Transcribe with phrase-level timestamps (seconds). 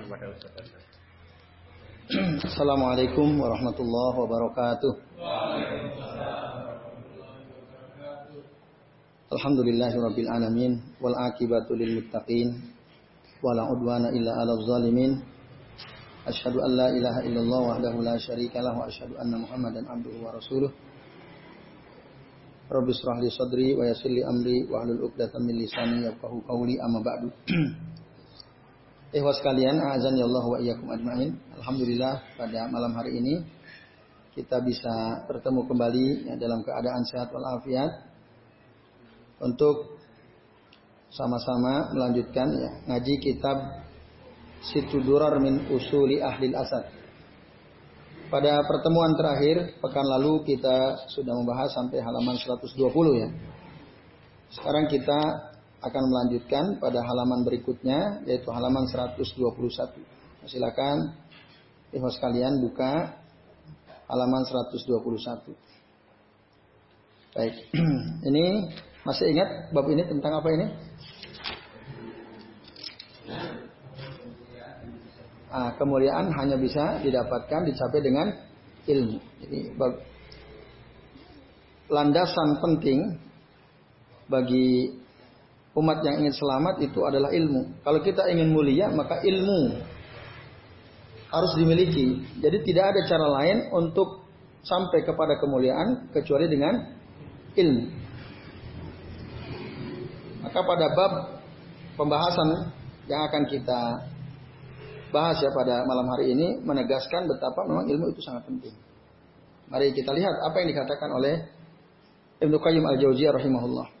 [0.00, 0.66] persilakan pada Ustaz.
[2.42, 4.92] Assalamualaikum warahmatullahi wabarakatuh.
[9.30, 12.48] Alhamdulillahirabbil alamin wal akibatu lil muttaqin
[13.44, 15.22] wala udwana illa 'alal zalimin.
[16.26, 20.34] Asyhadu an la ilaha illallah wahdahu la syarika lah wa asyhadu anna Muhammadan abduhu wa
[20.34, 20.72] rasuluh.
[22.70, 26.78] Rabbi israh li sadri wa yassir li amri wa hlul 'uqdatam min lisani yafqahu qawli
[26.82, 27.28] amma ba'du.
[29.10, 31.34] Ikhwas sekalian, azan ya Allah wa iyyakum ajmain.
[31.58, 33.42] Alhamdulillah pada malam hari ini
[34.38, 38.06] kita bisa bertemu kembali ya, dalam keadaan sehat walafiat
[39.42, 39.98] untuk
[41.10, 43.82] sama-sama melanjutkan ya, ngaji kitab
[44.70, 46.86] Situ Durar min Usuli Ahlil Asad.
[48.30, 52.78] Pada pertemuan terakhir pekan lalu kita sudah membahas sampai halaman 120
[53.26, 53.28] ya.
[54.54, 55.49] Sekarang kita
[55.80, 59.16] akan melanjutkan pada halaman berikutnya yaitu halaman 121.
[60.44, 61.16] Silakan
[61.92, 63.16] ibu sekalian buka
[64.08, 65.56] halaman 121.
[67.32, 67.54] Baik.
[68.28, 68.68] ini
[69.06, 70.66] masih ingat bab ini tentang apa ini?
[75.50, 78.30] Ah, kemuliaan hanya bisa didapatkan dicapai dengan
[78.86, 79.18] ilmu.
[79.42, 79.98] Jadi bab
[81.90, 83.18] landasan penting
[84.30, 84.99] bagi
[85.80, 87.80] umat yang ingin selamat itu adalah ilmu.
[87.80, 89.80] Kalau kita ingin mulia, maka ilmu
[91.30, 92.20] harus dimiliki.
[92.38, 94.28] Jadi tidak ada cara lain untuk
[94.60, 96.74] sampai kepada kemuliaan kecuali dengan
[97.56, 97.84] ilmu.
[100.44, 101.12] Maka pada bab
[101.96, 102.48] pembahasan
[103.08, 103.80] yang akan kita
[105.10, 108.74] bahas ya pada malam hari ini menegaskan betapa memang ilmu itu sangat penting.
[109.70, 111.34] Mari kita lihat apa yang dikatakan oleh
[112.40, 113.99] Ibnu Qayyim Al-Jauziyah rahimahullah.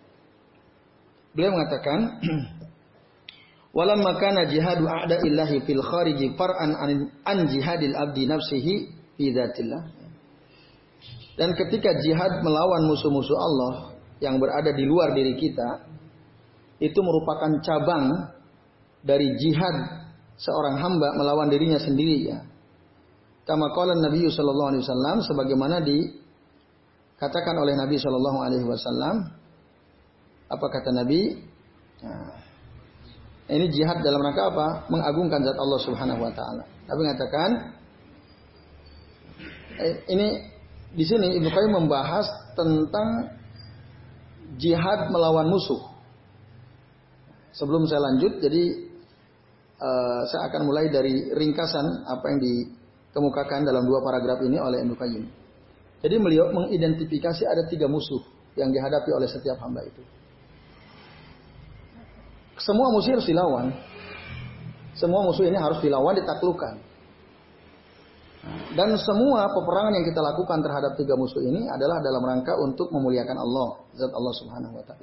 [1.34, 2.18] Beliau mengatakan,
[3.76, 6.74] "Walam makana jihadu a'da illahi fil khariji far'an
[7.22, 8.74] an jihadil abdi nafsihi
[9.14, 9.82] fi dzatillah."
[11.38, 13.74] Dan ketika jihad melawan musuh-musuh Allah
[14.20, 15.88] yang berada di luar diri kita,
[16.80, 18.34] itu merupakan cabang
[19.00, 19.76] dari jihad
[20.40, 22.38] seorang hamba melawan dirinya sendiri ya.
[23.44, 29.39] Kama qala Nabi sallallahu alaihi wasallam sebagaimana dikatakan oleh Nabi sallallahu alaihi wasallam
[30.50, 31.38] apa kata Nabi?
[32.02, 32.34] Nah,
[33.50, 34.66] ini jihad dalam rangka apa?
[34.90, 36.66] Mengagungkan zat Allah Subhanahu wa taala.
[36.90, 37.50] Nabi mengatakan
[39.78, 40.26] eh, ini
[40.90, 42.26] di sini Ibnu Qayyim membahas
[42.58, 43.30] tentang
[44.58, 45.86] jihad melawan musuh.
[47.54, 48.62] Sebelum saya lanjut, jadi
[49.78, 54.94] uh, saya akan mulai dari ringkasan apa yang dikemukakan dalam dua paragraf ini oleh Ibnu
[54.94, 55.24] Qayyim.
[56.00, 58.22] Jadi beliau mengidentifikasi ada tiga musuh
[58.54, 60.02] yang dihadapi oleh setiap hamba itu.
[62.60, 63.72] Semua musuh harus dilawan.
[64.92, 66.74] Semua musuh ini harus dilawan, ditaklukkan.
[68.72, 73.36] Dan semua peperangan yang kita lakukan terhadap tiga musuh ini adalah dalam rangka untuk memuliakan
[73.36, 75.00] Allah, zat Allah Subhanahu wa taala.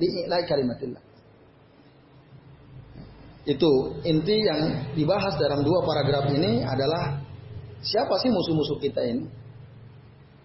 [3.48, 3.72] Itu
[4.04, 7.22] inti yang dibahas dalam dua paragraf ini adalah
[7.80, 9.24] siapa sih musuh-musuh kita ini?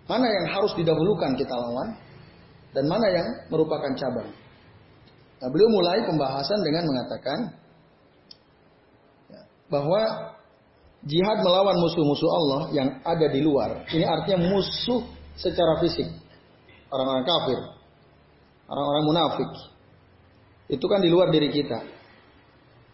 [0.06, 1.96] Mana yang harus didahulukan kita lawan
[2.76, 4.41] dan mana yang merupakan cabang?
[5.42, 7.38] Nah, beliau mulai pembahasan dengan mengatakan
[9.26, 10.02] ya, bahwa
[11.02, 13.82] jihad melawan musuh-musuh Allah yang ada di luar.
[13.90, 15.02] Ini artinya musuh
[15.34, 16.06] secara fisik.
[16.94, 17.58] Orang-orang kafir.
[18.70, 19.50] Orang-orang munafik.
[20.70, 21.90] Itu kan di luar diri kita.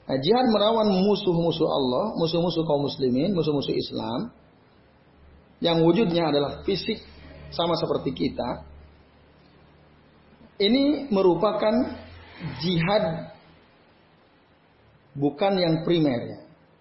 [0.09, 4.33] Nah, jihad melawan musuh-musuh Allah, musuh-musuh kaum muslimin, musuh-musuh Islam.
[5.61, 7.05] Yang wujudnya adalah fisik
[7.53, 8.65] sama seperti kita.
[10.57, 12.08] Ini merupakan
[12.63, 13.35] jihad
[15.19, 16.39] bukan yang primer ya.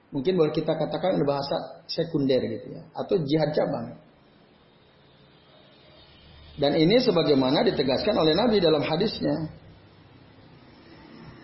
[0.08, 2.84] Mungkin boleh kita katakan bahasa sekunder gitu ya.
[2.96, 4.00] Atau jihad cabang.
[6.58, 9.52] Dan ini sebagaimana ditegaskan oleh Nabi dalam hadisnya.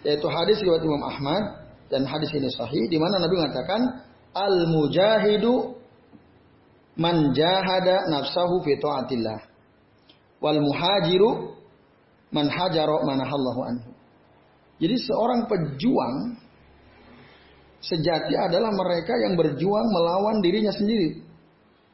[0.04, 1.44] Yaitu hadis riwayat Imam Ahmad
[1.88, 3.82] dan hadis ini sahih di mana Nabi mengatakan
[4.34, 5.78] al mujahidu
[7.00, 9.40] man jahada nafsahu fi taatillah
[10.44, 11.56] wal muhajiru
[12.34, 13.93] man hajara manahallahu anhu.
[14.84, 16.36] Jadi seorang pejuang
[17.80, 21.24] sejati adalah mereka yang berjuang melawan dirinya sendiri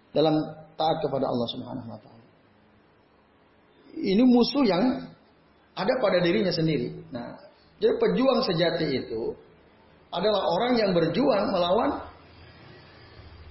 [0.10, 0.34] dalam
[0.74, 2.26] taat kepada Allah Subhanahu wa taala.
[3.94, 5.06] Ini musuh yang
[5.78, 6.98] ada pada dirinya sendiri.
[7.14, 7.38] Nah,
[7.78, 9.38] jadi pejuang sejati itu
[10.10, 12.02] adalah orang yang berjuang melawan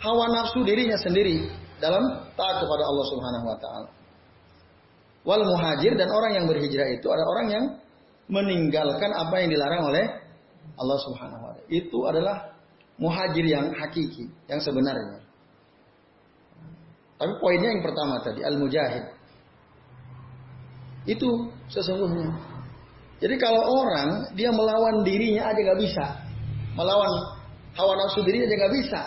[0.02, 1.46] hawa nafsu dirinya sendiri
[1.78, 2.02] dalam
[2.34, 3.88] taat kepada Allah Subhanahu wa taala.
[5.22, 7.64] Wal muhajir dan orang yang berhijrah itu adalah orang yang
[8.28, 10.04] meninggalkan apa yang dilarang oleh
[10.76, 11.68] Allah Subhanahu wa taala.
[11.72, 12.36] Itu adalah
[13.00, 15.24] muhajir yang hakiki, yang sebenarnya.
[17.18, 19.04] Tapi poinnya yang pertama tadi, al-mujahid.
[21.08, 22.30] Itu sesungguhnya.
[23.18, 26.06] Jadi kalau orang dia melawan dirinya aja nggak bisa,
[26.78, 27.10] melawan
[27.74, 29.00] hawa nafsu dirinya aja nggak bisa.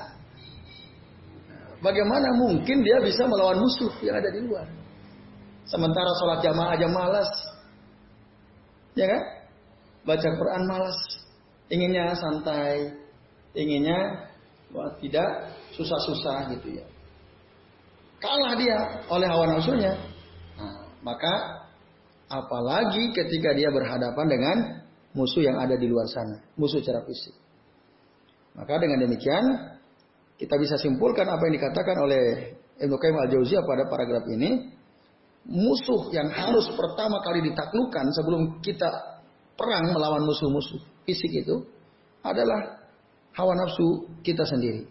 [1.82, 4.68] Bagaimana mungkin dia bisa melawan musuh yang ada di luar?
[5.66, 7.32] Sementara sholat jamaah aja malas,
[8.96, 9.22] ya kan?
[10.02, 10.98] Baca Quran malas,
[11.70, 12.90] inginnya santai,
[13.54, 14.28] inginnya
[14.74, 16.86] wah, tidak susah-susah gitu ya.
[18.22, 18.78] Kalah dia
[19.10, 19.98] oleh hawa nafsunya.
[20.58, 21.34] Nah, maka
[22.30, 24.58] apalagi ketika dia berhadapan dengan
[25.18, 27.36] musuh yang ada di luar sana, musuh secara fisik.
[28.56, 29.44] Maka dengan demikian
[30.38, 32.24] kita bisa simpulkan apa yang dikatakan oleh
[32.82, 34.74] Ibnu Qayyim al-Jauziyah pada paragraf ini,
[35.46, 38.90] musuh yang harus pertama kali ditaklukkan sebelum kita
[39.58, 41.66] perang melawan musuh-musuh fisik itu
[42.22, 42.82] adalah
[43.34, 44.86] hawa nafsu kita sendiri.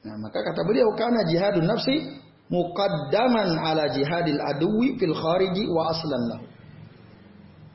[0.00, 6.22] Nah, maka kata beliau karena jihadun nafsi muqaddaman ala jihadil aduwi fil khariji wa aslan
[6.30, 6.46] lahu.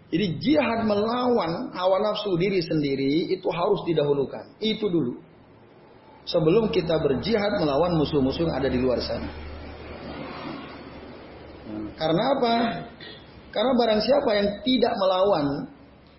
[0.10, 4.58] Jadi jihad melawan hawa nafsu diri sendiri itu harus didahulukan.
[4.64, 5.20] Itu dulu.
[6.26, 9.30] Sebelum kita berjihad melawan musuh-musuh yang ada di luar sana.
[11.66, 12.54] Nah, karena apa?
[13.50, 15.46] Karena barang siapa yang tidak melawan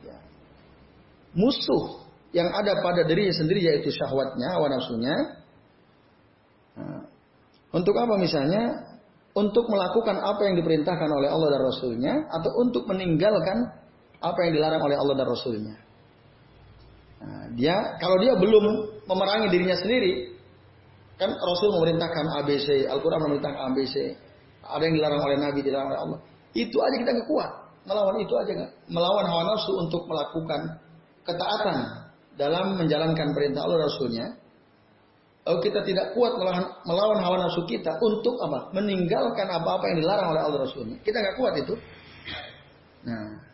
[0.02, 0.16] ya,
[1.36, 5.16] musuh yang ada pada dirinya sendiri yaitu syahwatnya, hawa nafsunya.
[6.76, 7.00] Nah,
[7.72, 8.92] untuk apa misalnya?
[9.36, 13.68] Untuk melakukan apa yang diperintahkan oleh Allah dan Rasulnya atau untuk meninggalkan
[14.16, 15.76] apa yang dilarang oleh Allah dan Rasulnya.
[17.20, 18.64] Nah, dia kalau dia belum
[19.04, 20.32] memerangi dirinya sendiri,
[21.20, 24.16] kan Rasul memerintahkan ABC, Al-Quran memerintahkan ABC,
[24.70, 26.18] ada yang dilarang oleh Nabi, dilarang oleh Allah.
[26.56, 27.50] Itu aja kita nggak kuat,
[27.86, 30.60] melawan itu aja nggak, melawan hawa nafsu untuk melakukan
[31.26, 31.76] ketaatan
[32.36, 34.26] dalam menjalankan perintah Allah Rasulnya,
[35.46, 38.74] kalau kita tidak kuat melawan, melawan hawa nafsu kita untuk apa?
[38.74, 40.98] Meninggalkan apa-apa yang dilarang oleh Allah Rasulnya.
[41.06, 41.74] Kita nggak kuat itu.
[43.06, 43.46] Nah,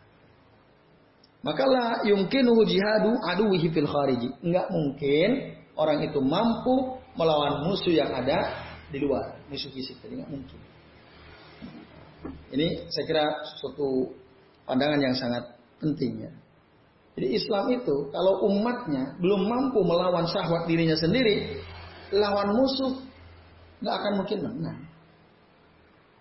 [1.44, 4.32] maka la yumkinuhu jihadu aduwihi fil khariji.
[4.40, 8.56] Enggak mungkin orang itu mampu melawan musuh yang ada
[8.88, 10.00] di luar, musuh fisik.
[10.00, 10.58] Jadi enggak mungkin.
[12.52, 13.24] Ini saya kira
[13.58, 14.12] suatu
[14.68, 15.44] pandangan yang sangat
[15.80, 16.32] penting ya.
[17.12, 21.60] Jadi Islam itu kalau umatnya belum mampu melawan syahwat dirinya sendiri,
[22.12, 22.92] lawan musuh
[23.84, 24.78] nggak akan mungkin menang.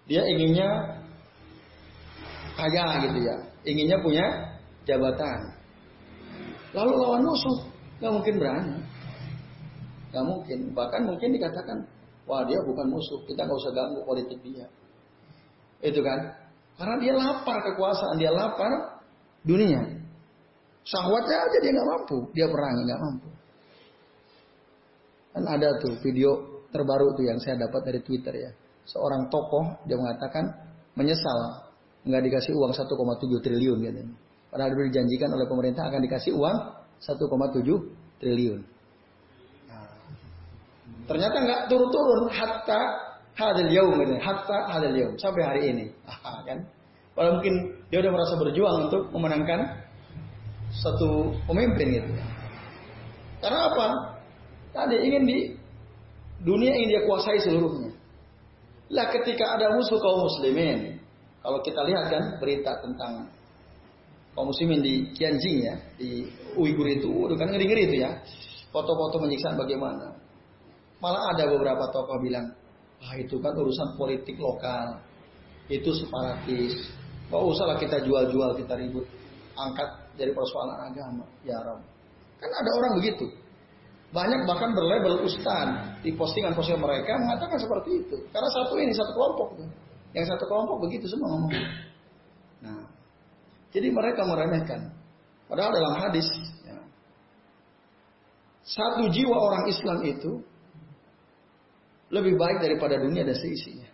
[0.09, 0.68] Dia inginnya
[2.59, 4.25] kaya gitu ya, inginnya punya
[4.83, 5.39] jabatan.
[6.75, 7.57] Lalu lawan musuh
[8.03, 8.77] nggak mungkin berani,
[10.12, 10.59] nggak mungkin.
[10.75, 11.77] Bahkan mungkin dikatakan,
[12.27, 14.68] wah dia bukan musuh, kita nggak usah ganggu politik dia.
[15.81, 16.19] Itu kan?
[16.78, 19.01] Karena dia lapar kekuasaan, dia lapar
[19.45, 19.81] dunia.
[20.81, 23.30] Syahwatnya aja dia nggak mampu, dia perangi nggak mampu.
[25.31, 28.51] Kan ada tuh video terbaru tuh yang saya dapat dari Twitter ya.
[28.89, 30.50] Seorang tokoh dia mengatakan
[30.98, 31.69] menyesal
[32.01, 34.01] nggak dikasih uang 1,7 triliun gitu.
[34.50, 36.57] Padahal dijanjikan oleh pemerintah akan dikasih uang
[36.98, 38.62] 1,7 triliun.
[41.06, 42.81] Ternyata nggak turun-turun hatta
[43.36, 44.13] hadil yaum gitu.
[44.19, 45.86] Hatta hadil yaum sampai hari ini.
[46.48, 46.60] kan?
[47.12, 47.56] Padahal mungkin
[47.92, 49.60] dia udah merasa berjuang untuk memenangkan
[50.72, 52.12] satu pemimpin gitu.
[53.44, 53.88] Karena apa?
[54.72, 55.38] Tadi ingin di
[56.42, 57.91] dunia ingin dia kuasai seluruhnya.
[58.91, 61.00] Lah ketika ada musuh kaum muslimin,
[61.44, 63.27] kalau kita lihat kan berita tentang
[64.36, 68.12] kaum muslimin di Tianjin ya, di Uighur itu, udah kan ngeri-ngeri itu ya.
[68.72, 70.15] Foto-foto menyiksaan bagaimana.
[71.03, 72.51] Malah ada beberapa tokoh bilang,
[73.01, 75.01] ah itu kan urusan politik lokal,
[75.67, 76.74] itu separatis.
[77.31, 79.08] Gak usahlah kita jual-jual, kita ribut,
[79.55, 79.89] angkat
[80.20, 81.25] dari persoalan agama.
[81.48, 81.79] Ya Rob.
[82.38, 83.25] Kan ada orang begitu.
[84.12, 88.17] Banyak bahkan berlabel ustad di postingan-postingan mereka mengatakan seperti itu.
[88.36, 89.48] Karena satu ini satu kelompok
[90.12, 91.55] Yang satu kelompok begitu semua ngomong.
[92.67, 92.84] Nah,
[93.72, 94.91] jadi mereka meremehkan.
[95.48, 96.27] Padahal dalam hadis,
[96.67, 96.75] ya,
[98.67, 100.43] satu jiwa orang Islam itu
[102.12, 103.88] lebih baik daripada dunia dan seisinya.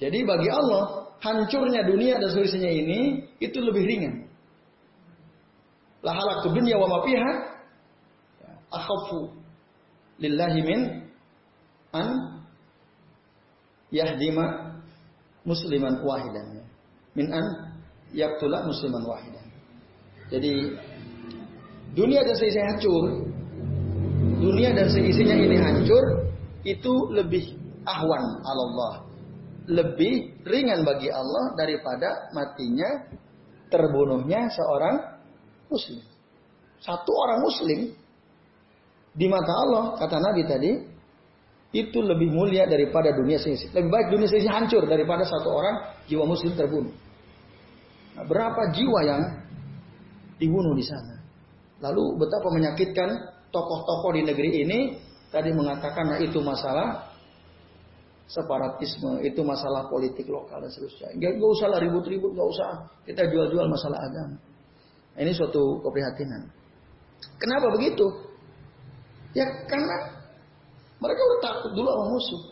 [0.00, 4.28] Jadi bagi Allah hancurnya dunia dan seterusnya ini itu lebih ringan.
[6.00, 7.32] La halaktu dunya wa ma fiha
[8.72, 9.36] akhafu
[10.16, 10.80] lillahi min
[11.92, 12.08] an
[13.92, 14.76] yahdima
[15.44, 16.64] musliman wahidan.
[17.12, 17.44] Min an
[18.16, 19.44] yaktula musliman wahidan.
[20.32, 20.80] Jadi
[21.92, 23.29] dunia dan seisinya hancur.
[24.40, 26.32] Dunia dan seisinya ini hancur
[26.64, 29.10] itu lebih ahwan Allah
[29.70, 33.06] lebih ringan bagi Allah daripada matinya
[33.70, 34.96] terbunuhnya seorang
[35.70, 36.02] muslim.
[36.82, 37.80] Satu orang muslim
[39.10, 40.70] Di mata Allah, kata Nabi tadi,
[41.74, 43.66] itu lebih mulia daripada dunia seisi.
[43.74, 46.94] Lebih baik dunia seisi hancur daripada satu orang jiwa muslim terbunuh.
[48.14, 49.22] Nah, berapa jiwa yang
[50.38, 51.18] dibunuh di sana?
[51.82, 53.08] Lalu betapa menyakitkan
[53.50, 54.78] tokoh-tokoh di negeri ini
[55.30, 57.10] tadi mengatakan nah itu masalah
[58.30, 61.10] separatisme, itu masalah politik lokal dan seterusnya.
[61.18, 62.68] Gak, gak usah lah ribut-ribut, gak usah
[63.02, 64.38] kita jual-jual masalah agama.
[65.18, 66.46] Ini suatu keprihatinan.
[67.42, 68.06] Kenapa begitu?
[69.34, 70.22] Ya karena
[71.02, 72.42] mereka udah takut dulu sama musuh.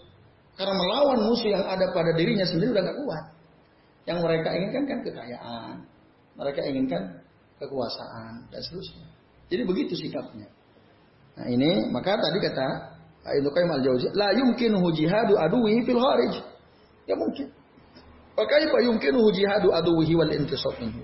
[0.59, 3.25] Karena melawan musuh yang ada pada dirinya sendiri udah gak kuat.
[4.11, 5.75] Yang mereka inginkan kan kekayaan.
[6.35, 7.03] Mereka inginkan
[7.63, 9.07] kekuasaan dan seterusnya.
[9.47, 10.58] Jadi begitu sikapnya.
[11.39, 16.35] Nah ini maka tadi kata Ibnu Qayyim al-Jauziyah, la yumkinu jihadu aduwi fil kharij.
[17.05, 17.53] Ya mungkin.
[18.39, 21.03] Maka apa yumkinu jihadu aduwi wal intisab minhu.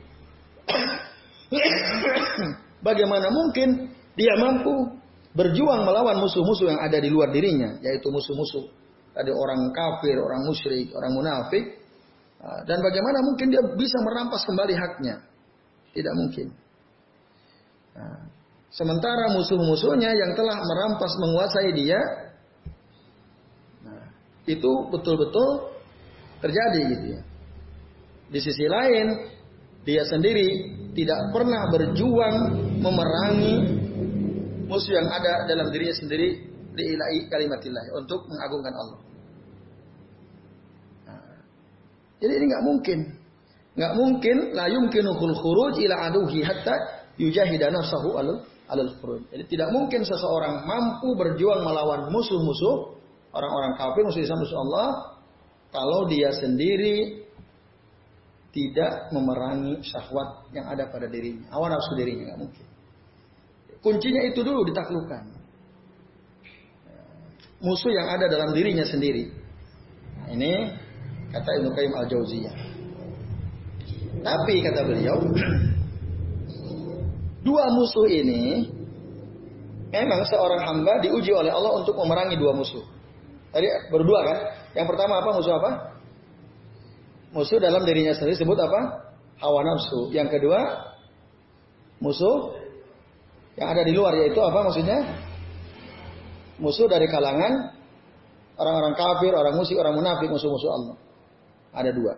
[2.86, 4.72] Bagaimana mungkin dia mampu
[5.34, 8.70] berjuang melawan musuh-musuh yang ada di luar dirinya, yaitu musuh-musuh
[9.14, 11.64] tadi orang kafir, orang musyrik, orang munafik.
[12.44, 15.16] Ah, dan bagaimana mungkin dia bisa merampas kembali haknya?
[15.94, 16.46] Tidak mungkin.
[17.94, 18.20] Nah,
[18.74, 22.00] sementara musuh-musuhnya yang telah merampas menguasai dia,
[23.86, 24.04] nah,
[24.50, 25.78] itu betul-betul
[26.42, 27.20] terjadi gitu ya.
[28.34, 29.30] Di sisi lain,
[29.86, 32.36] dia sendiri tidak pernah berjuang
[32.82, 33.54] memerangi
[34.66, 36.42] musuh yang ada dalam dirinya sendiri
[36.74, 38.98] diilahi kalimatillah untuk mengagungkan Allah.
[41.06, 41.22] Nah,
[42.18, 42.98] jadi ini nggak mungkin,
[43.78, 49.28] nggak mungkin la yumkinuhul khuruj ila aduhi hatta yujahida nafsahu alal alal khuruj.
[49.28, 52.96] Jadi tidak mungkin seseorang mampu berjuang melawan musuh-musuh
[53.34, 54.88] orang-orang kafir musuh Islam musuh Allah
[55.74, 57.26] kalau dia sendiri
[58.54, 62.66] tidak memerangi syahwat yang ada pada dirinya, awal nafsu dirinya nggak mungkin.
[63.82, 65.34] Kuncinya itu dulu ditaklukkan.
[67.58, 69.28] Musuh yang ada dalam dirinya sendiri.
[70.22, 70.52] Nah, ini
[71.34, 72.56] kata Ibnu Qayyim Al-Jauziyah.
[74.22, 75.18] Tapi kata beliau,
[77.44, 78.66] dua musuh ini
[79.92, 82.82] memang seorang hamba diuji oleh Allah untuk memerangi dua musuh.
[83.54, 84.38] Tadi berdua kan?
[84.74, 85.70] Yang pertama apa musuh apa?
[87.30, 88.80] Musuh dalam dirinya sendiri sebut apa?
[89.38, 90.10] Hawa nafsu.
[90.10, 90.90] Yang kedua
[92.02, 92.58] musuh
[93.54, 94.98] yang ada di luar yaitu apa maksudnya?
[96.58, 97.74] Musuh dari kalangan
[98.58, 100.96] orang-orang kafir, orang musyrik, orang munafik, musuh-musuh Allah.
[101.74, 102.14] Ada dua.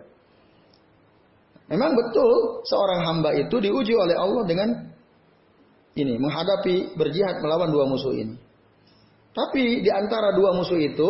[1.67, 4.69] Memang betul seorang hamba itu diuji oleh Allah dengan
[5.97, 8.37] ini menghadapi berjihad melawan dua musuh ini.
[9.33, 11.09] Tapi di antara dua musuh itu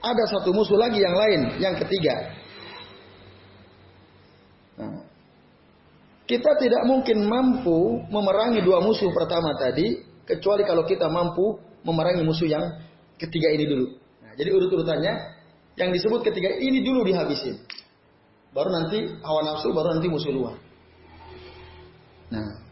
[0.00, 2.14] ada satu musuh lagi yang lain, yang ketiga.
[4.76, 5.00] Nah,
[6.28, 12.48] kita tidak mungkin mampu memerangi dua musuh pertama tadi, kecuali kalau kita mampu memerangi musuh
[12.48, 12.64] yang
[13.16, 13.86] ketiga ini dulu.
[14.24, 15.14] Nah, jadi urut-urutannya,
[15.76, 17.60] yang disebut ketiga ini dulu dihabisin.
[18.56, 20.56] Baru nanti hawa nafsu, baru nanti musuh luar.
[22.32, 22.65] Nah,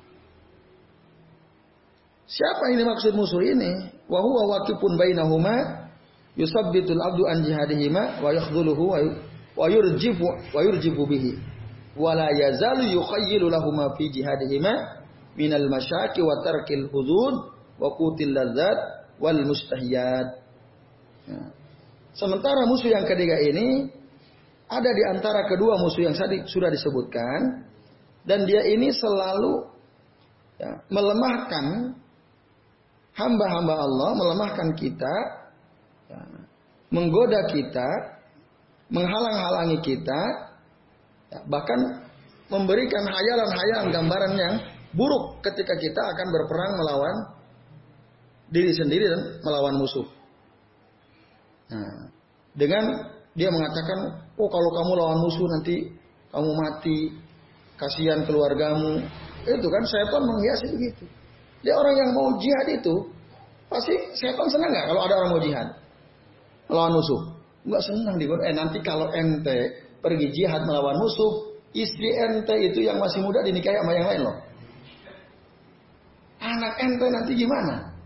[2.26, 3.90] siapa ini maksud musuh ini?
[4.08, 5.88] Wahuwa wakipun bainahuma
[6.36, 8.84] yusabbitul abdu an jihadihima wa yakhdhuluhu
[9.54, 11.38] wa yurjibu wa yurjibu bihi
[11.94, 15.04] wala yazalu yukhayyilu lahum fi jihadihima
[15.38, 17.34] minal masyaki wa tarkil hudud
[17.78, 18.78] wa qutil ladzat
[19.22, 20.42] wal mustahiyat.
[21.30, 21.40] Ya.
[22.14, 23.90] Sementara musuh yang ketiga ini
[24.70, 26.14] ada di antara kedua musuh yang
[26.46, 27.66] sudah disebutkan
[28.26, 29.70] dan dia ini selalu
[30.58, 31.94] ya, melemahkan
[33.14, 35.14] hamba-hamba Allah, melemahkan kita,
[36.90, 37.88] menggoda kita,
[38.90, 40.20] menghalang-halangi kita
[41.50, 42.04] bahkan
[42.46, 44.54] memberikan hayalan-hayalan gambaran yang
[44.94, 47.16] buruk ketika kita akan berperang melawan
[48.54, 50.06] diri sendiri dan melawan musuh.
[51.74, 52.06] Nah,
[52.54, 52.84] dengan
[53.34, 55.90] dia mengatakan, oh kalau kamu lawan musuh nanti
[56.30, 56.98] kamu mati,
[57.74, 59.02] kasihan keluargamu.
[59.44, 61.04] Itu kan setan menghiasi begitu.
[61.64, 62.94] Dia orang yang mau jihad itu
[63.72, 65.68] pasti setan senang nggak kalau ada orang mau jihad
[66.68, 67.20] melawan musuh?
[67.64, 73.00] Enggak senang di eh nanti kalau ente pergi jihad melawan musuh, istri ente itu yang
[73.00, 74.36] masih muda dinikahi sama yang lain loh.
[76.44, 77.96] Anak ente nanti gimana?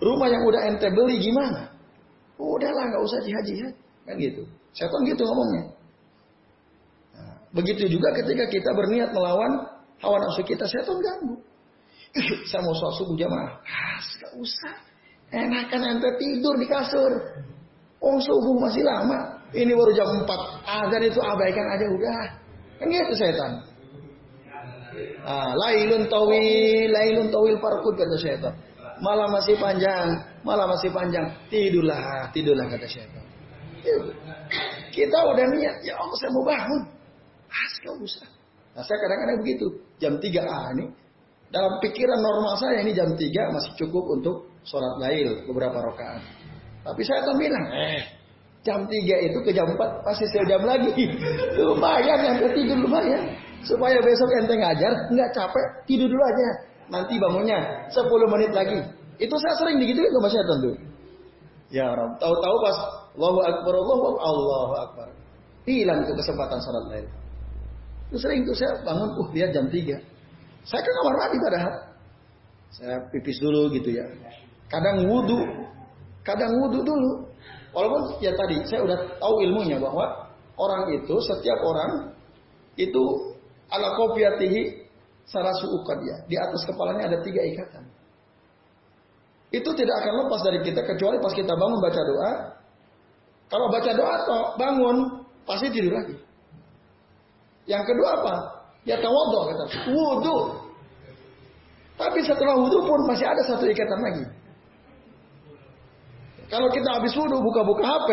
[0.00, 1.68] Rumah yang udah ente beli gimana?
[2.40, 3.74] Udahlah nggak usah jihad-jihad.
[4.08, 4.42] Kan gitu.
[4.72, 5.64] Setan gitu ngomongnya.
[7.12, 9.68] Nah, begitu juga ketika kita berniat melawan
[10.00, 11.36] hawa nafsu kita, setan ganggu.
[12.48, 13.52] Saya mau sholat subuh jamaah.
[13.64, 14.00] Ah,
[14.36, 14.76] usah.
[15.32, 17.12] Enakan ente tidur di kasur.
[18.02, 19.40] Oh subuh masih lama.
[19.52, 20.28] Ini baru jam 4.
[20.64, 22.24] Azan itu abaikan aja udah.
[22.80, 23.52] Kan gitu setan.
[25.24, 28.54] Ah, lailun tawil, lailun tawil parkut kata setan.
[29.02, 30.08] Malam masih panjang.
[30.46, 31.26] malah masih panjang.
[31.50, 33.24] Tidurlah, tidurlah kata syaitan.
[34.94, 36.82] Kita udah niat, ya Allah saya mau bangun.
[37.50, 38.28] Ah, usah.
[38.72, 39.66] Nah saya kadang-kadang begitu.
[39.98, 40.86] Jam 3 ah ini.
[41.52, 43.20] Dalam pikiran normal saya ini jam 3
[43.52, 46.24] masih cukup untuk sholat lail beberapa rakaat.
[46.80, 48.00] Tapi saya tuh bilang, eh
[48.64, 50.88] jam 3 itu ke jam 4 pasti sejam lagi.
[51.60, 53.36] lumayan yang ketidur lumayan.
[53.62, 56.48] Supaya besok ente ngajar, nggak capek, tidur dulu aja.
[56.88, 57.58] Nanti bangunnya
[57.92, 58.80] 10 menit lagi.
[59.20, 60.76] Itu saya sering digituin sama setan tuh.
[61.68, 62.76] Ya Rob, tahu-tahu pas
[63.12, 65.08] Allahu Akbar, Allahu Akbar, Allahu Akbar.
[65.68, 67.06] Hilang itu kesempatan sholat lain.
[68.10, 70.11] Itu sering tuh saya bangun, uh lihat jam 3.
[70.62, 71.74] Saya ke kamar mandi padahal.
[72.72, 74.06] Saya pipis dulu gitu ya.
[74.70, 75.38] Kadang wudhu,
[76.24, 77.10] kadang wudhu dulu.
[77.72, 82.12] Walaupun ya tadi saya udah tahu ilmunya bahwa orang itu setiap orang
[82.76, 83.02] itu
[83.72, 84.88] ala kopiatihi
[85.28, 85.66] sarasu
[86.04, 86.16] ya.
[86.28, 87.84] Di atas kepalanya ada tiga ikatan.
[89.52, 92.32] Itu tidak akan lepas dari kita kecuali pas kita bangun baca doa.
[93.52, 94.96] Kalau baca doa atau bangun
[95.44, 96.16] pasti tidur lagi.
[97.68, 98.34] Yang kedua apa?
[98.82, 99.64] Ya tawadhu kata.
[99.90, 100.36] Wudu.
[101.98, 104.24] Tapi setelah wudhu pun masih ada satu ikatan lagi.
[106.50, 108.10] Kalau kita habis wudhu buka-buka HP,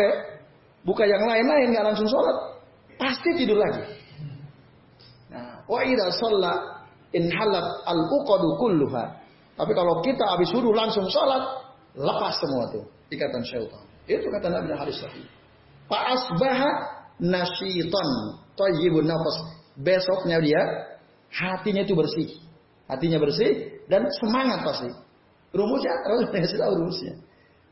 [0.86, 2.36] buka yang lain-lain nggak langsung sholat,
[2.96, 3.84] pasti tidur lagi.
[5.66, 9.04] Wa idza shalla in halat al uqadu kulluha.
[9.58, 11.42] Tapi kalau kita habis wudhu langsung sholat,
[11.98, 13.84] lepas semua tuh ikatan syaitan.
[14.06, 15.22] Itu kata Nabi Haris tadi.
[15.90, 16.70] Pak asbaha
[17.18, 18.08] nasyiton
[18.54, 19.59] tayyibun nafas.
[19.78, 20.62] Besoknya dia
[21.30, 22.28] hatinya itu bersih.
[22.90, 24.90] Hatinya bersih dan semangat pasti.
[25.50, 25.94] Rumusnya,
[26.46, 27.14] saya tahu rumusnya.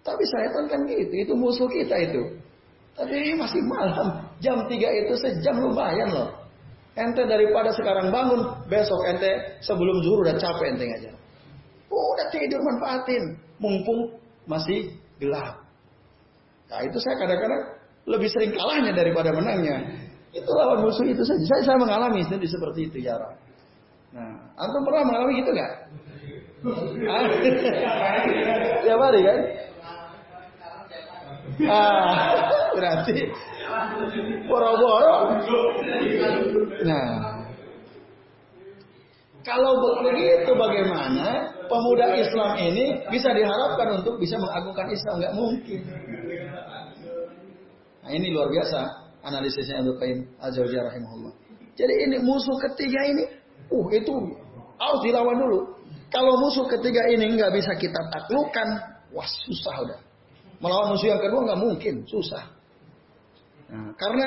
[0.03, 2.23] Tapi syaitan kan gitu, itu musuh kita itu.
[2.99, 6.31] Tapi masih malam, jam 3 itu sejam lumayan loh.
[6.99, 11.15] Ente daripada sekarang bangun, besok ente sebelum zuhur udah capek ente.
[11.87, 13.39] Oh, udah tidur manfaatin.
[13.59, 15.63] Mumpung masih gelap.
[16.69, 17.63] Nah itu saya kadang-kadang
[18.07, 20.08] lebih sering kalahnya daripada menangnya.
[20.33, 21.45] Itu lawan musuh itu saja.
[21.45, 23.17] Saya, saya mengalami sendiri seperti itu ya
[24.09, 25.73] Nah, antum pernah mengalami gitu nggak?
[28.83, 29.39] Tiap hari kan?
[31.69, 32.17] Ah,
[32.73, 33.29] berarti
[34.49, 35.17] Boro-boro.
[36.89, 37.09] Nah,
[39.45, 39.73] kalau
[40.05, 45.15] begitu bagaimana pemuda Islam ini bisa diharapkan untuk bisa mengagungkan Islam?
[45.21, 45.81] Nggak mungkin.
[48.03, 48.98] Nah ini luar biasa
[49.29, 51.33] analisisnya Abdul Qayyim Al-Jauziyah rahimahullah.
[51.79, 53.25] Jadi ini musuh ketiga ini,
[53.71, 54.15] uh itu
[54.81, 55.61] harus dilawan dulu.
[56.09, 58.69] Kalau musuh ketiga ini nggak bisa kita taklukkan,
[59.13, 60.01] wah susah udah.
[60.59, 62.43] Melawan musuh yang kedua nggak mungkin, susah.
[63.69, 64.27] Nah, karena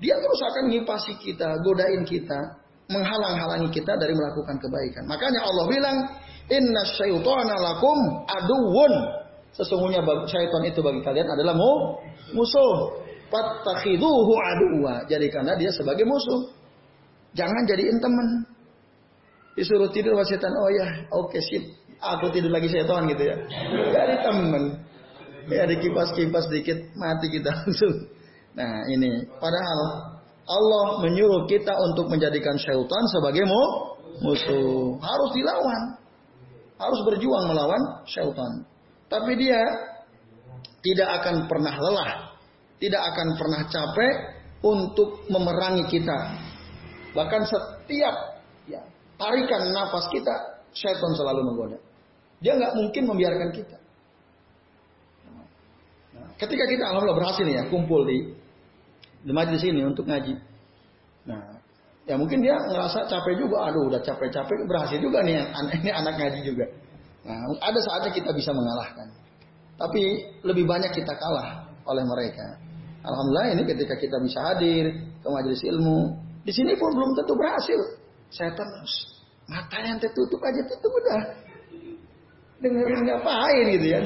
[0.00, 2.58] dia terus akan ngipasi kita, godain kita,
[2.88, 5.04] menghalang-halangi kita dari melakukan kebaikan.
[5.04, 5.96] Makanya Allah bilang,
[6.48, 8.92] Inna syaitana lakum aduun.
[9.52, 12.00] Sesungguhnya syaitan itu bagi kalian adalah mu,
[12.32, 13.04] musuh.
[13.28, 15.04] Fattakhiduhu aduwa.
[15.08, 16.48] karena dia sebagai musuh.
[17.36, 18.28] Jangan jadiin teman.
[19.58, 21.64] Disuruh tidur sama setan, oh ya, oke okay, sip.
[21.98, 23.36] Aku tidur lagi setan gitu ya.
[23.90, 24.62] Jadi teman.
[25.48, 28.06] Ya dikipas-kipas dikit, mati kita langsung.
[28.54, 29.80] Nah ini padahal
[30.48, 33.44] Allah menyuruh kita untuk menjadikan syaitan sebagai
[34.24, 34.96] musuh.
[35.02, 35.82] Harus dilawan.
[36.78, 38.64] Harus berjuang melawan syaitan.
[39.10, 39.60] Tapi dia
[40.84, 42.27] tidak akan pernah lelah.
[42.78, 44.14] Tidak akan pernah capek
[44.62, 46.18] untuk memerangi kita.
[47.14, 48.14] Bahkan setiap
[48.70, 48.82] ya,
[49.18, 51.78] tarikan nafas kita, syaitan selalu menggoda.
[52.38, 53.78] Dia nggak mungkin membiarkan kita.
[56.38, 58.30] Ketika kita alhamdulillah berhasil ya kumpul di
[59.26, 60.38] di ini untuk ngaji.
[61.26, 61.58] Nah,
[62.06, 63.66] ya mungkin dia ngerasa capek juga.
[63.66, 65.42] Aduh, udah capek-capek berhasil juga nih
[65.82, 66.66] ini anak ngaji juga.
[67.26, 69.10] Nah, ada saatnya kita bisa mengalahkan.
[69.78, 70.02] Tapi
[70.46, 72.67] lebih banyak kita kalah oleh mereka.
[73.02, 74.90] Alhamdulillah ini ketika kita bisa hadir
[75.22, 77.80] ke majelis ilmu, di sini pun belum tentu berhasil.
[78.28, 78.92] Terus
[79.48, 81.20] matanya yang tertutup aja tutup udah
[82.60, 84.00] dengerin ngapain gitu ya.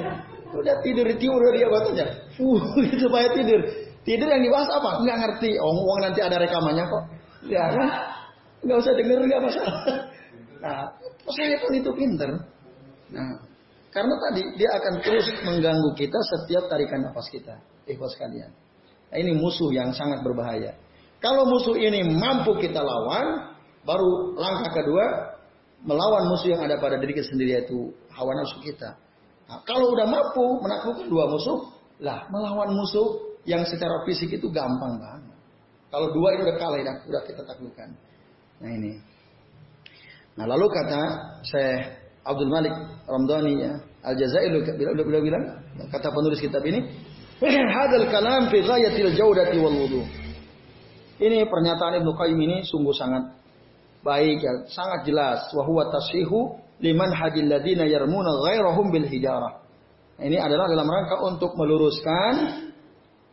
[0.52, 2.06] Udah tidur di tidur dia batanya.
[2.36, 2.60] Uh,
[3.02, 3.60] supaya tidur.
[4.02, 5.00] Tidur yang dibahas apa?
[5.00, 5.50] Nggak ngerti.
[5.62, 7.04] Oh, uang nanti ada rekamannya kok.
[7.48, 7.88] Ya kan?
[8.62, 9.74] Nggak usah denger, nggak masalah.
[10.62, 10.86] Nah,
[11.26, 12.30] saya pun itu pinter.
[13.10, 13.32] Nah,
[13.90, 17.54] karena tadi dia akan terus mengganggu kita setiap tarikan nafas kita.
[17.86, 18.50] Ikhwas kalian.
[19.12, 20.72] Ini musuh yang sangat berbahaya.
[21.20, 25.04] Kalau musuh ini mampu kita lawan, baru langkah kedua
[25.84, 28.96] melawan musuh yang ada pada diri kita sendiri yaitu hawa nafsu kita.
[29.46, 31.58] Nah, kalau udah mampu menaklukkan dua musuh,
[32.02, 35.36] lah melawan musuh yang secara fisik itu gampang banget.
[35.92, 37.88] Kalau dua itu udah kalah, ya, udah kita taklukkan.
[38.64, 38.96] Nah ini.
[40.40, 41.02] Nah lalu kata
[41.44, 42.72] saya Abdul Malik
[43.04, 45.44] Ramdhani ya, Al-Jazair beliau bilang
[45.92, 46.80] kata penulis kitab ini
[47.74, 50.02] hadal kalam fi ghayatil jaudati wal wudu.
[51.18, 53.34] Ini pernyataan Ibnu Qayyim ini sungguh sangat
[54.02, 59.62] baik ya, sangat jelas wa huwa tashihu liman hadil ladina yarmuna ghairahum bil hijarah.
[60.22, 62.34] Ini adalah dalam rangka untuk meluruskan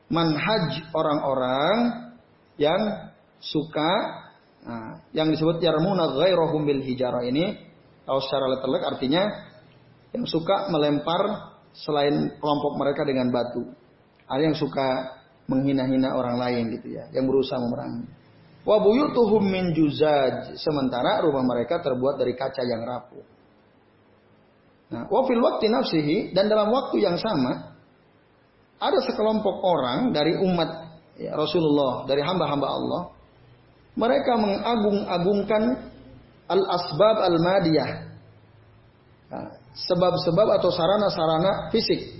[0.09, 1.77] manhaj orang-orang
[2.57, 2.81] yang
[3.37, 3.93] suka
[4.65, 7.61] nah, yang disebut yarmuna ghairahum bil hijarah ini
[8.09, 9.23] kalau secara letterlek artinya
[10.17, 13.78] yang suka melempar selain kelompok mereka dengan batu.
[14.29, 15.17] Ada yang suka
[15.49, 18.05] menghina-hina orang lain gitu ya, yang berusaha memerangi.
[18.61, 23.25] Wa buyutuhum min juzaj, sementara rumah mereka terbuat dari kaca yang rapuh.
[24.93, 27.77] Nah, wa fil nafsihi dan dalam waktu yang sama
[28.79, 30.69] ada sekelompok orang dari umat
[31.17, 33.01] ya, Rasulullah, dari hamba-hamba Allah,
[33.97, 35.63] mereka mengagung-agungkan
[36.47, 37.89] al-asbab al-madiyah.
[39.29, 42.19] Nah, sebab-sebab atau sarana-sarana fisik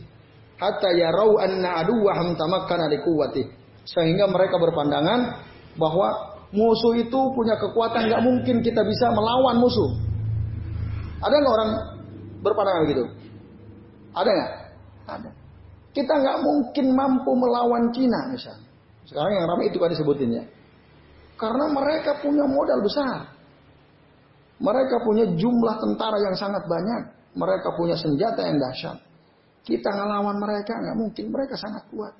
[0.60, 3.48] hatta yarau anna aduwahum tamakkana liquwwati
[3.88, 5.40] sehingga mereka berpandangan
[5.80, 9.90] bahwa musuh itu punya kekuatan nggak mungkin kita bisa melawan musuh.
[11.24, 11.72] Ada nggak orang
[12.44, 13.04] berpandangan begitu?
[14.14, 14.52] Ada nggak?
[15.10, 15.30] Ada.
[15.90, 18.70] Kita nggak mungkin mampu melawan Cina misalnya.
[19.10, 20.46] Sekarang yang ramai itu kan disebutinnya.
[21.34, 23.32] Karena mereka punya modal besar.
[24.60, 27.16] Mereka punya jumlah tentara yang sangat banyak.
[27.34, 29.09] Mereka punya senjata yang dahsyat.
[29.64, 32.14] Kita ngelawan mereka nggak mungkin, mereka sangat kuat.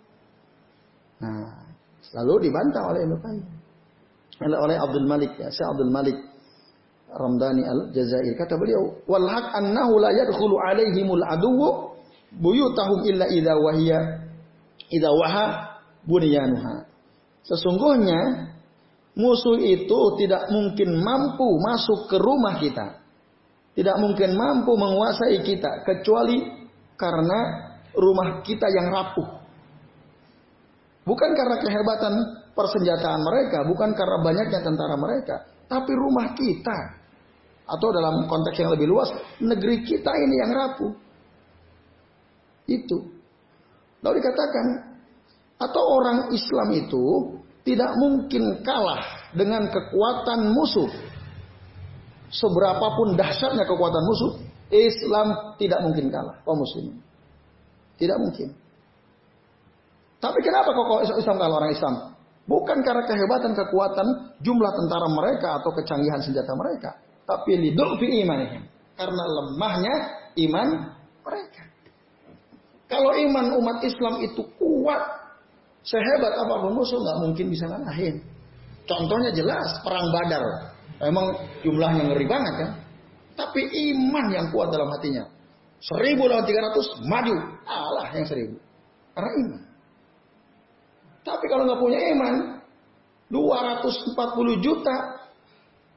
[1.20, 1.68] Nah,
[2.04, 3.48] selalu dibantah oleh Ibnu Qayyim.
[4.40, 6.18] Oleh Abdul Malik ya, Syekh Abdul Malik
[7.10, 8.38] Ramdhani Al-Jazair.
[8.38, 11.98] Kata beliau, "Wal haq annahu la yadkhulu alaihimul aduwwu
[12.38, 14.00] buyutahum illa idza wahiya
[14.94, 15.46] idza waha
[16.06, 16.86] bunyanuha."
[17.44, 18.54] Sesungguhnya
[19.18, 23.02] musuh itu tidak mungkin mampu masuk ke rumah kita.
[23.74, 26.59] Tidak mungkin mampu menguasai kita kecuali
[27.00, 27.40] karena
[27.96, 29.40] rumah kita yang rapuh.
[31.08, 32.14] Bukan karena kehebatan
[32.54, 35.36] persenjataan mereka, bukan karena banyaknya tentara mereka,
[35.72, 37.00] tapi rumah kita.
[37.70, 39.10] Atau dalam konteks yang lebih luas,
[39.40, 40.92] negeri kita ini yang rapuh.
[42.68, 42.98] Itu.
[44.04, 44.66] Lalu dikatakan,
[45.62, 47.06] atau orang Islam itu
[47.62, 50.90] tidak mungkin kalah dengan kekuatan musuh.
[52.30, 56.98] Seberapapun dahsyatnya kekuatan musuh, Islam tidak mungkin kalah kaum muslimin.
[57.98, 58.54] Tidak mungkin.
[60.20, 61.96] Tapi kenapa kok Islam kalah orang Islam?
[62.50, 64.08] Bukan karena kehebatan kekuatan
[64.42, 66.98] jumlah tentara mereka atau kecanggihan senjata mereka,
[67.30, 67.62] tapi
[68.02, 68.66] fi imanihim.
[68.98, 69.96] Karena lemahnya
[70.50, 70.68] iman
[71.22, 71.64] mereka.
[72.90, 75.02] Kalau iman umat Islam itu kuat,
[75.86, 78.18] sehebat apa pun musuh nggak mungkin bisa ngalahin.
[78.90, 80.44] Contohnya jelas perang Badar.
[81.06, 82.72] Emang jumlahnya ngeri banget kan?
[83.40, 83.62] Tapi
[83.96, 85.24] iman yang kuat dalam hatinya.
[85.80, 87.36] Seribu lawan tiga ratus, maju.
[87.64, 88.60] Allah yang seribu.
[89.16, 89.62] Karena iman.
[91.24, 92.34] Tapi kalau nggak punya iman,
[93.32, 94.96] 240 juta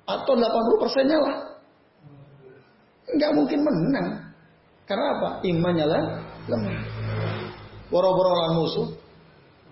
[0.07, 1.37] atau 80 persennya lah.
[3.11, 4.09] Nggak mungkin menang.
[4.87, 5.28] Karena apa?
[5.42, 6.02] Imannya lah
[6.46, 6.78] lemah.
[7.90, 8.88] Boro-boro lawan musuh.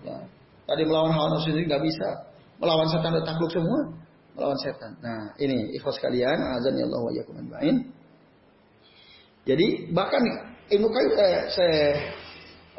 [0.03, 0.17] Ya.
[0.67, 2.09] Tadi melawan hawa nafsu sendiri nggak bisa.
[2.59, 3.79] Melawan setan udah takluk semua
[4.35, 4.95] melawan setan.
[5.03, 7.35] Nah, ini ikhlas kalian, azan ya Allah wa yakum
[9.41, 10.21] Jadi bahkan
[10.71, 11.81] Ibnu Qayyim eh, saya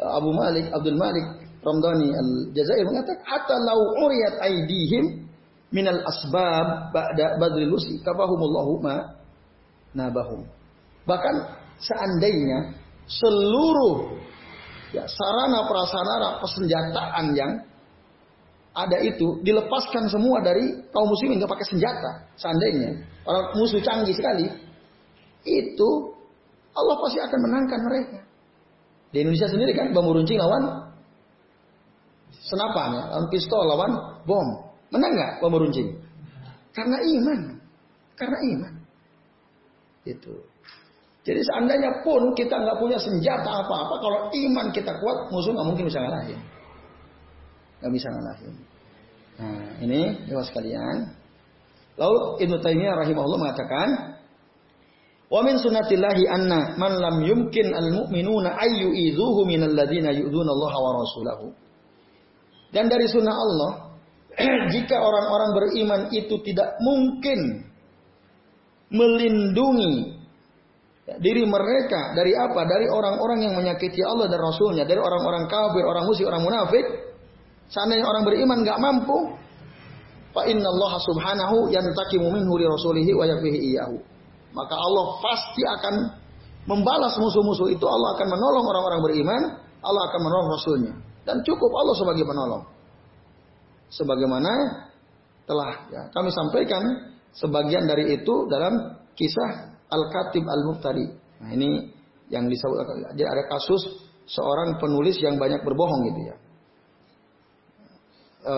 [0.00, 1.26] Abu Malik Abdul Malik
[1.62, 5.28] Ramdhani Al-Jazair mengatakan hatta lau uriyat aidihim
[5.70, 8.96] minal asbab ba'da badril usi kafahumullahu ma
[9.94, 10.42] nabahum.
[11.06, 11.34] Bahkan
[11.82, 12.74] seandainya
[13.06, 14.18] seluruh
[14.94, 17.52] ya, sarana prasarana persenjataan yang
[18.72, 23.04] ada itu dilepaskan semua dari kaum muslimin nggak pakai senjata seandainya.
[23.28, 24.48] Orang musuh canggih sekali.
[25.44, 26.16] Itu
[26.72, 28.18] Allah pasti akan menangkan mereka.
[29.12, 30.88] Di Indonesia sendiri kan bom runcing lawan
[32.32, 33.92] senapan ya lawan pistol lawan
[34.24, 34.48] bom.
[34.88, 35.92] Menang nggak bom runcing?
[36.72, 37.40] Karena iman.
[38.16, 38.72] Karena iman.
[40.08, 40.32] Itu.
[41.22, 45.86] Jadi seandainya pun kita nggak punya senjata apa-apa kalau iman kita kuat musuh nggak mungkin
[45.92, 46.40] bisa ngalahin
[47.82, 48.54] nggak bisa ngalahin.
[49.42, 51.18] Nah, ini dewa sekalian.
[51.98, 53.88] Lalu Ibnu Taimiyah rahimahullah mengatakan,
[55.32, 60.90] Wa min sunnatillahi anna man lam yumkin al-mu'minuna ayyu idhuhu min alladziina yu'dzuna Allah wa
[61.00, 61.46] rasulahu.
[62.68, 63.72] Dan dari sunnah Allah,
[64.76, 67.64] jika orang-orang beriman itu tidak mungkin
[68.92, 70.20] melindungi
[71.16, 72.68] diri mereka dari apa?
[72.68, 76.84] Dari orang-orang yang menyakiti Allah dan Rasulnya, dari orang-orang kafir, orang musyrik, orang munafik,
[77.72, 79.32] Seandainya orang beriman nggak mampu,
[80.36, 83.96] fa inna Allah subhanahu yantakimu minhu li rasulihi wa yakfihi iyahu.
[84.52, 85.94] Maka Allah pasti akan
[86.68, 89.42] membalas musuh-musuh itu Allah akan menolong orang-orang beriman,
[89.80, 90.94] Allah akan menolong Rasulnya.
[91.24, 92.62] Dan cukup Allah sebagai penolong.
[93.88, 94.52] Sebagaimana
[95.48, 96.82] telah ya, kami sampaikan
[97.32, 101.06] sebagian dari itu dalam kisah Al-Khatib Al-Muftari.
[101.40, 101.88] Nah ini
[102.28, 103.80] yang disebut, jadi ada kasus
[104.28, 106.36] seorang penulis yang banyak berbohong gitu ya.
[108.42, 108.56] E,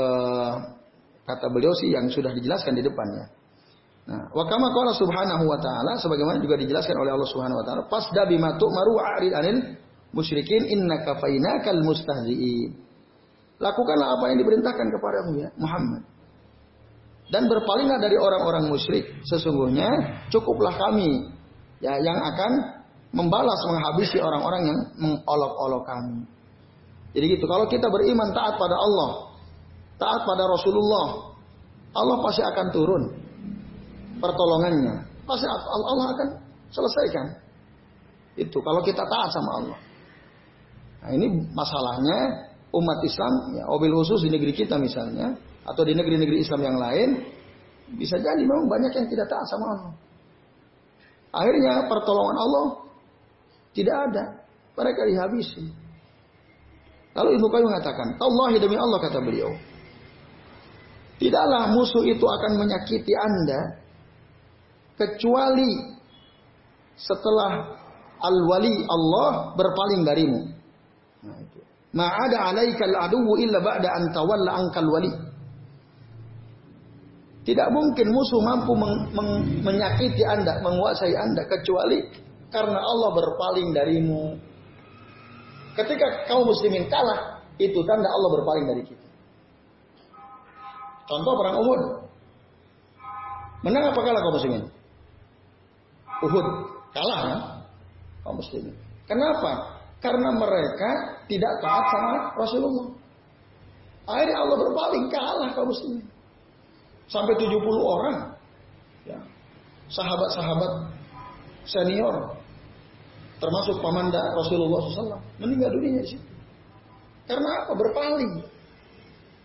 [1.25, 3.29] kata beliau sih yang sudah dijelaskan di depannya.
[4.05, 7.83] Nah, wa kama qala subhanahu wa ta'ala sebagaimana juga dijelaskan oleh Allah Subhanahu wa taala,
[7.89, 9.81] fasda bima tu'maru wa'rid anil
[10.13, 12.77] musyrikin innaka fainakal mustahzi'in.
[13.65, 16.05] Lakukanlah apa yang diperintahkan kepadamu ya Muhammad.
[17.33, 19.09] Dan berpalinglah dari orang-orang musyrik.
[19.25, 19.89] Sesungguhnya
[20.29, 21.33] cukuplah kami
[21.81, 22.53] ya yang akan
[23.15, 26.29] membalas menghabisi orang-orang yang mengolok-olok kami.
[27.15, 29.34] Jadi gitu, kalau kita beriman taat pada Allah,
[30.01, 31.35] taat pada Rasulullah,
[31.95, 33.03] Allah pasti akan turun
[34.19, 34.95] pertolongannya.
[35.25, 36.29] Pasti Allah akan
[36.75, 37.27] selesaikan.
[38.35, 39.79] Itu kalau kita taat sama Allah.
[41.05, 46.43] Nah ini masalahnya umat Islam, ya, mobil khusus di negeri kita misalnya, atau di negeri-negeri
[46.43, 47.09] Islam yang lain,
[47.95, 49.93] bisa jadi memang banyak yang tidak taat sama Allah.
[51.35, 52.67] Akhirnya pertolongan Allah
[53.75, 54.25] tidak ada.
[54.75, 55.63] Mereka dihabisi.
[57.15, 59.55] Lalu Ibu Qayyim mengatakan, Allah demi Allah kata beliau,
[61.19, 63.61] tidaklah musuh itu akan menyakiti Anda
[64.99, 65.95] kecuali
[66.95, 67.75] setelah
[68.23, 70.41] al-wali Allah berpaling darimu.
[71.25, 71.39] Nah.
[71.95, 75.11] Ma'ada alaikal aduwu illa ba'da an tawalla angkal wali.
[77.45, 78.73] Tidak mungkin musuh mampu
[79.63, 82.03] menyakiti Anda, menguasai Anda kecuali
[82.49, 84.35] karena Allah berpaling darimu.
[85.77, 89.04] Ketika kaum muslimin kalah, itu tanda Allah berpaling dari kita.
[91.05, 91.83] Contoh perang Uhud.
[93.65, 94.65] Menang apa kalah kaum muslimin?
[96.25, 96.47] Uhud
[96.93, 97.41] kalah kan?
[98.25, 98.75] Kaum muslimin.
[99.05, 99.81] Kenapa?
[100.01, 100.91] Karena mereka
[101.29, 102.87] tidak taat sama Rasulullah.
[104.05, 106.05] Akhirnya Allah berpaling kalah kaum muslimin.
[107.09, 107.53] Sampai 70
[107.85, 108.17] orang.
[109.05, 109.21] Ya.
[109.93, 110.73] Sahabat-sahabat
[111.69, 112.37] senior.
[113.41, 115.21] Termasuk pamanda Rasulullah SAW.
[115.37, 116.17] Meninggal dunia di.
[117.29, 117.73] Karena apa?
[117.77, 118.54] Berpaling.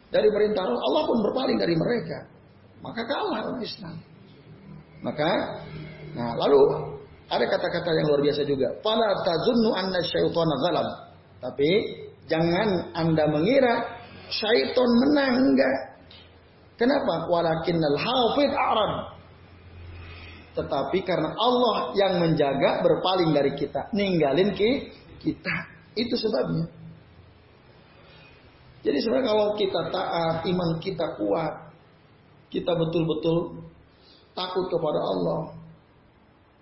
[0.10, 0.82] Dari perintah Allah.
[0.82, 2.26] Allah pun berpaling dari mereka.
[2.82, 3.96] Maka kalah orang Islam.
[5.00, 5.32] Maka,
[6.18, 6.60] nah lalu
[7.30, 8.74] ada kata-kata yang luar biasa juga.
[8.82, 10.88] Fala tazunnu anna syaitana zalam.
[11.40, 11.72] Tapi
[12.26, 13.74] jangan Anda mengira
[14.28, 15.78] syaitan menang enggak.
[16.80, 17.28] Kenapa?
[17.28, 18.94] Walakinnal hafid a'rad.
[20.58, 24.92] Tetapi karena Allah yang menjaga berpaling dari kita, ninggalin ki,
[25.22, 25.56] kita.
[25.94, 26.79] Itu sebabnya.
[28.80, 31.54] Jadi sebenarnya kalau kita taat, iman kita kuat,
[32.48, 33.60] kita betul-betul
[34.32, 35.42] takut kepada Allah,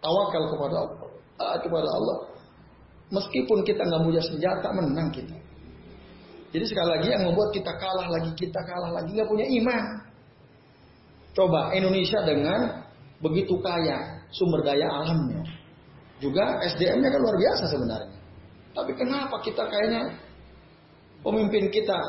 [0.02, 2.18] tawakal kepada Allah, taat kepada Allah.
[3.08, 5.38] Meskipun kita nggak punya senjata, menang kita.
[6.52, 9.84] Jadi sekali lagi yang membuat kita kalah lagi, kita kalah lagi, nggak punya iman.
[11.38, 12.82] Coba Indonesia dengan
[13.22, 15.46] begitu kaya sumber daya alamnya.
[16.18, 18.18] Juga SDM-nya kan luar biasa sebenarnya.
[18.74, 20.18] Tapi kenapa kita kayaknya
[21.28, 22.00] pemimpin kita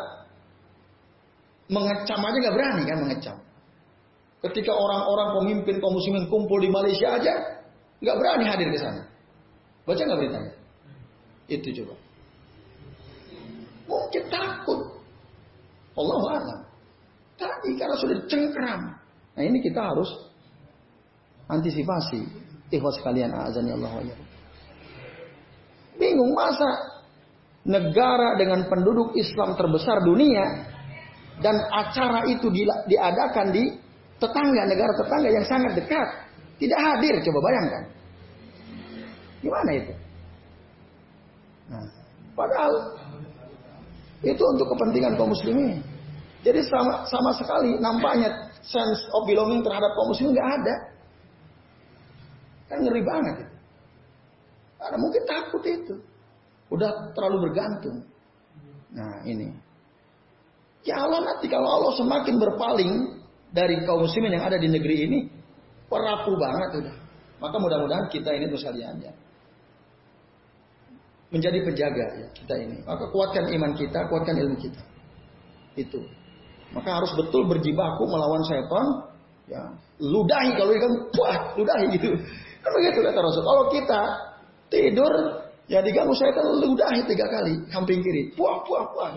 [1.66, 3.36] mengecam aja nggak berani kan mengecam.
[4.38, 7.34] Ketika orang-orang pemimpin kaum muslimin kumpul di Malaysia aja
[7.98, 9.02] nggak berani hadir ke sana.
[9.82, 10.52] Baca nggak beritanya?
[11.50, 11.94] Itu coba.
[13.88, 14.80] Mungkin takut.
[15.98, 16.60] Allah alam.
[17.34, 18.80] Tadi karena sudah cengkram.
[19.34, 20.10] Nah ini kita harus
[21.50, 22.22] antisipasi.
[22.68, 24.04] Ikhwas sekalian azani Allah wa
[25.96, 26.97] Bingung masa
[27.68, 30.44] negara dengan penduduk Islam terbesar dunia
[31.44, 32.48] dan acara itu
[32.88, 33.76] diadakan di
[34.18, 36.08] tetangga negara tetangga yang sangat dekat
[36.58, 37.14] tidak hadir.
[37.22, 37.82] Coba bayangkan.
[39.38, 39.92] Gimana itu?
[41.70, 41.86] Nah,
[42.34, 42.72] padahal
[44.26, 45.78] itu untuk kepentingan kaum muslimin.
[46.42, 50.74] Jadi sama sama sekali nampaknya sense of belonging terhadap kaum muslimin nggak ada.
[52.68, 53.54] Kan ngeri banget itu.
[54.78, 55.94] karena mungkin takut itu
[56.68, 58.04] Udah terlalu bergantung.
[58.92, 59.48] Nah ini.
[60.84, 62.92] Ya Allah nanti kalau Allah semakin berpaling
[63.52, 65.18] dari kaum muslimin yang ada di negeri ini,
[65.88, 66.96] perapu banget udah.
[67.38, 69.12] Maka mudah-mudahan kita ini ya.
[71.28, 72.76] menjadi penjaga ya kita ini.
[72.88, 74.82] Maka kuatkan iman kita, kuatkan ilmu kita.
[75.76, 76.00] Itu.
[76.72, 78.86] Maka harus betul berjibaku melawan setan.
[79.48, 79.64] Ya,
[79.96, 82.12] ludahi kalau ikan, wah ludahi gitu.
[82.60, 83.44] Kan begitu kata Rasul.
[83.44, 84.02] Kalau kita
[84.68, 85.12] tidur
[85.68, 88.32] Ya diganggu kan ludahi tiga kali, samping kiri.
[88.32, 89.10] Puah, puah, puah.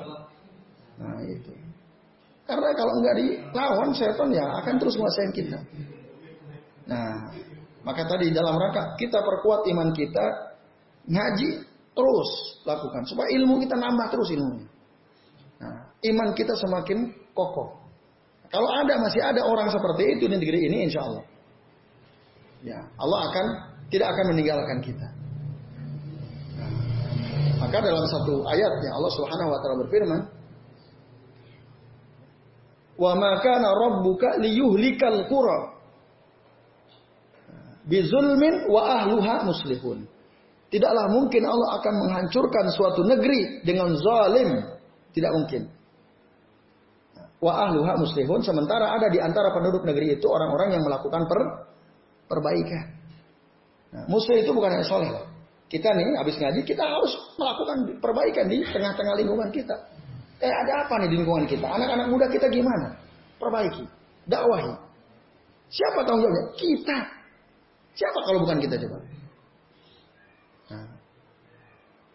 [1.00, 1.52] Nah itu.
[2.44, 5.60] Karena kalau nggak dilawan setan ya akan terus menguasai kita.
[6.92, 7.32] Nah,
[7.88, 10.52] maka tadi dalam rangka kita perkuat iman kita,
[11.02, 11.50] Ngaji
[11.98, 12.30] terus
[12.62, 14.70] lakukan supaya ilmu kita nambah terus ilmunya.
[15.58, 17.82] Nah, iman kita semakin kokoh.
[18.52, 21.24] Kalau ada masih ada orang seperti itu di negeri ini, insya Allah,
[22.62, 23.46] ya Allah akan
[23.88, 25.08] tidak akan meninggalkan kita.
[27.62, 30.22] Maka dalam satu ayat yang Allah Subhanahu Wa Taala berfirman,
[32.98, 35.78] wa makana rabbuka liyuhlikal qura
[37.86, 40.10] bizulmin wa ahluha muslihun.
[40.74, 44.50] Tidaklah mungkin Allah akan menghancurkan suatu negeri dengan zalim.
[45.12, 45.68] Tidak mungkin.
[47.44, 48.42] Wa ahluha muslihun.
[48.42, 51.40] Sementara ada di antara penduduk negeri itu orang-orang yang melakukan per,
[52.32, 52.86] perbaikan.
[53.92, 55.31] Nah, muslih itu bukan hanya soleh.
[55.72, 59.72] Kita nih habis ngaji kita harus melakukan perbaikan di tengah-tengah lingkungan kita.
[60.44, 61.64] Eh ada apa nih di lingkungan kita?
[61.64, 62.92] Anak-anak muda kita gimana?
[63.40, 63.88] Perbaiki,
[64.28, 64.76] dakwahi.
[65.72, 66.44] Siapa tanggung jawabnya?
[66.60, 66.98] Kita.
[67.96, 69.00] Siapa kalau bukan kita coba?
[70.76, 70.88] Nah,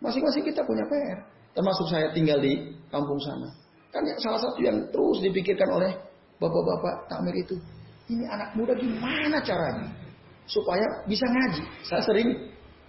[0.05, 1.19] masing-masing kita punya PR.
[1.57, 3.49] Termasuk saya tinggal di kampung sana.
[3.89, 5.97] Kan salah satu yang terus dipikirkan oleh
[6.37, 7.57] bapak-bapak takmir itu.
[8.13, 9.89] Ini anak muda gimana caranya?
[10.45, 11.65] Supaya bisa ngaji.
[11.89, 12.29] Saya sering,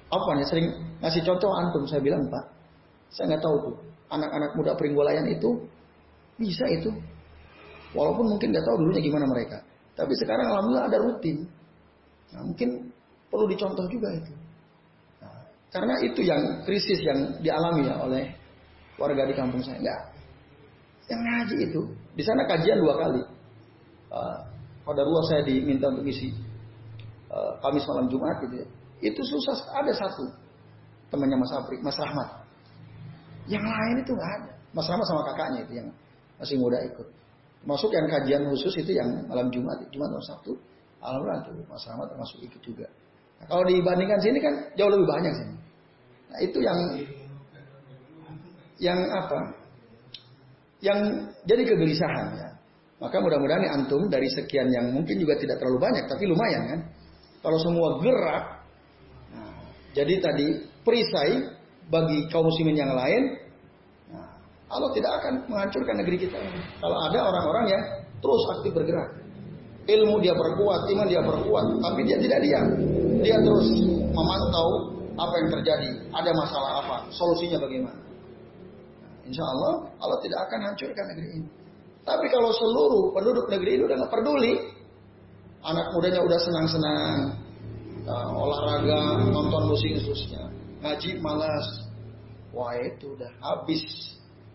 [0.08, 0.68] apa nih, sering
[1.04, 1.84] ngasih contoh antum.
[1.88, 2.46] Saya bilang, Pak,
[3.12, 3.76] saya nggak tahu tuh
[4.08, 5.68] anak-anak muda Pringgolayan itu
[6.40, 6.92] bisa itu.
[7.92, 9.58] Walaupun mungkin nggak tahu dulunya gimana mereka.
[9.98, 11.38] Tapi sekarang alhamdulillah ada rutin.
[12.36, 12.70] Nah, mungkin
[13.32, 14.34] perlu dicontoh juga itu.
[15.24, 15.40] Nah,
[15.74, 18.24] karena itu yang krisis yang dialami ya oleh
[19.00, 19.80] warga di kampung saya.
[19.80, 20.02] Enggak.
[21.08, 21.82] Yang ngaji itu.
[22.16, 23.22] Di sana kajian dua kali.
[24.08, 24.38] Uh,
[24.88, 26.32] pada ruang saya diminta untuk isi
[27.28, 28.68] uh, Kamis malam Jumat gitu ya.
[29.02, 30.26] Itu susah ada satu
[31.14, 32.30] temannya Mas Afri, Mas Rahmat.
[33.48, 34.52] Yang lain itu nggak ada.
[34.76, 35.88] Mas Rama sama kakaknya itu yang
[36.38, 37.08] masih muda ikut.
[37.66, 40.52] Masuk yang kajian khusus itu yang malam Jumat, Jumat atau Sabtu.
[41.02, 42.88] Alhamdulillah tuh Mas Rama termasuk ikut juga.
[43.42, 45.56] Nah, kalau dibandingkan sini kan jauh lebih banyak sini.
[46.28, 46.80] Nah itu yang
[48.78, 49.40] yang apa?
[50.84, 51.00] Yang
[51.50, 52.50] jadi kegelisahan ya.
[52.98, 56.80] Maka mudah-mudahan antum dari sekian yang mungkin juga tidak terlalu banyak, tapi lumayan kan.
[57.46, 58.57] Kalau semua gerak,
[59.98, 60.48] jadi tadi
[60.86, 61.58] perisai
[61.90, 63.34] bagi kaum muslimin yang lain,
[64.14, 64.30] nah,
[64.70, 66.38] Allah tidak akan menghancurkan negeri kita.
[66.78, 67.84] Kalau ada orang-orang yang
[68.22, 69.10] terus aktif bergerak.
[69.88, 72.68] Ilmu dia perkuat, iman dia perkuat, tapi dia tidak diam.
[73.26, 73.68] Dia terus
[74.14, 77.98] memantau apa yang terjadi, ada masalah apa, solusinya bagaimana.
[79.02, 81.50] Nah, insya Allah, Allah tidak akan hancurkan negeri ini.
[82.06, 84.54] Tapi kalau seluruh penduduk negeri ini udah nggak peduli,
[85.66, 87.47] anak mudanya udah senang-senang,
[88.08, 90.48] uh, olahraga, nonton musik khususnya,
[90.82, 91.68] ngaji malas.
[92.56, 93.84] Wah itu udah habis.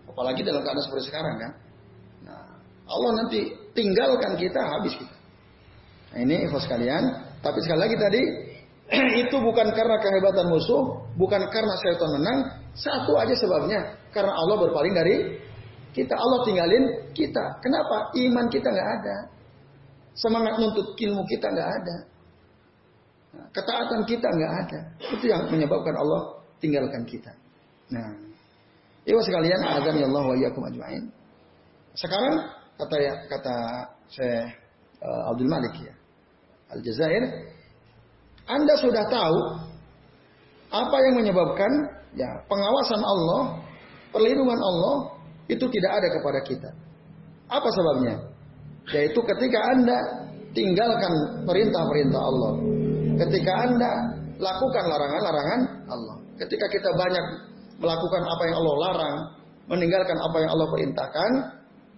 [0.09, 1.53] Apalagi dalam keadaan seperti sekarang kan.
[2.27, 2.45] Nah,
[2.89, 5.17] Allah nanti tinggalkan kita habis kita.
[6.13, 7.05] Nah, ini info sekalian.
[7.39, 8.23] Tapi sekali lagi tadi
[9.23, 12.39] itu bukan karena kehebatan musuh, bukan karena syaitan menang.
[12.73, 15.17] Satu aja sebabnya karena Allah berpaling dari
[15.93, 16.17] kita.
[16.17, 17.45] Allah tinggalin kita.
[17.61, 18.11] Kenapa?
[18.17, 19.17] Iman kita nggak ada.
[20.17, 21.97] Semangat nuntut ilmu kita nggak ada.
[23.33, 24.81] Ketaatan kita nggak ada.
[25.13, 27.33] Itu yang menyebabkan Allah tinggalkan kita.
[27.93, 28.33] Nah,
[29.03, 31.05] Ibu sekalian, azan ya Allah wa iyyakum ajma'in.
[31.99, 32.39] Sekarang
[32.79, 33.55] kata ya kata
[34.07, 34.47] saya
[35.03, 35.95] uh, Abdul Malik ya.
[36.73, 37.25] Aljazair,
[38.47, 39.39] Anda sudah tahu
[40.73, 41.73] apa yang menyebabkan
[42.15, 43.61] ya pengawasan Allah,
[44.15, 45.19] perlindungan Allah
[45.51, 46.71] itu tidak ada kepada kita.
[47.51, 48.17] Apa sebabnya?
[48.95, 49.99] Yaitu ketika Anda
[50.55, 52.53] tinggalkan perintah-perintah Allah,
[53.19, 53.93] Ketika Anda
[54.43, 56.17] lakukan larangan-larangan Allah.
[56.41, 57.27] Ketika kita banyak
[57.79, 59.17] melakukan apa yang Allah larang,
[59.71, 61.31] meninggalkan apa yang Allah perintahkan,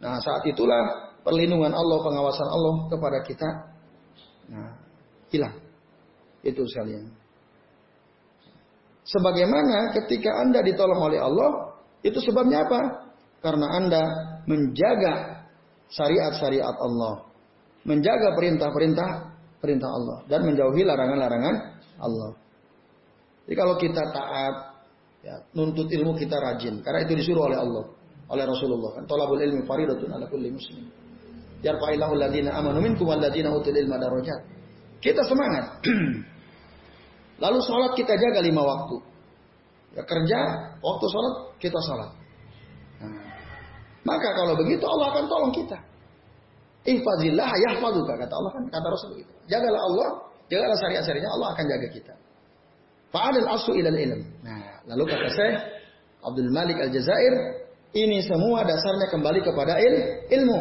[0.05, 0.83] nah saat itulah
[1.25, 3.49] perlindungan Allah, pengawasan Allah kepada kita
[4.53, 4.73] nah,
[5.33, 5.57] hilang.
[6.45, 7.09] Itu sekalian.
[9.05, 12.81] Sebagaimana ketika Anda ditolong oleh Allah, itu sebabnya apa?
[13.41, 14.03] Karena Anda
[14.45, 15.45] menjaga
[15.93, 17.29] syariat-syariat Allah.
[17.85, 19.34] Menjaga perintah-perintah
[19.65, 21.55] perintah Allah dan menjauhi larangan-larangan
[22.05, 22.37] Allah.
[23.49, 24.55] Jadi kalau kita taat,
[25.25, 27.85] ya, nuntut ilmu kita rajin, karena itu disuruh oleh Allah,
[28.29, 29.01] oleh Rasulullah.
[29.01, 30.85] Kan tolabul ilmi faridatun ala kulli muslim.
[31.65, 34.41] Yarfa'illahu alladziina amanu minkum walladziina utul ilma darajat.
[35.01, 35.81] Kita semangat.
[37.45, 38.97] Lalu sholat kita jaga lima waktu.
[39.97, 40.41] Ya kerja,
[40.81, 42.11] waktu sholat kita sholat.
[43.01, 43.17] Nah,
[44.05, 45.79] maka kalau begitu Allah akan tolong kita.
[46.85, 49.33] Ihfazillah yahfaduka kata Allah kan kata Rasul begitu.
[49.49, 50.09] Jagalah Allah,
[50.53, 52.15] jagalah syariat-syariatnya Allah akan jaga kita.
[53.09, 54.21] Fa'alil asu ilal ilm.
[54.45, 55.55] Nah, lalu kata saya
[56.21, 57.65] Abdul Malik Al-Jazair,
[57.97, 59.95] ini semua dasarnya kembali kepada il,
[60.29, 60.61] ilmu.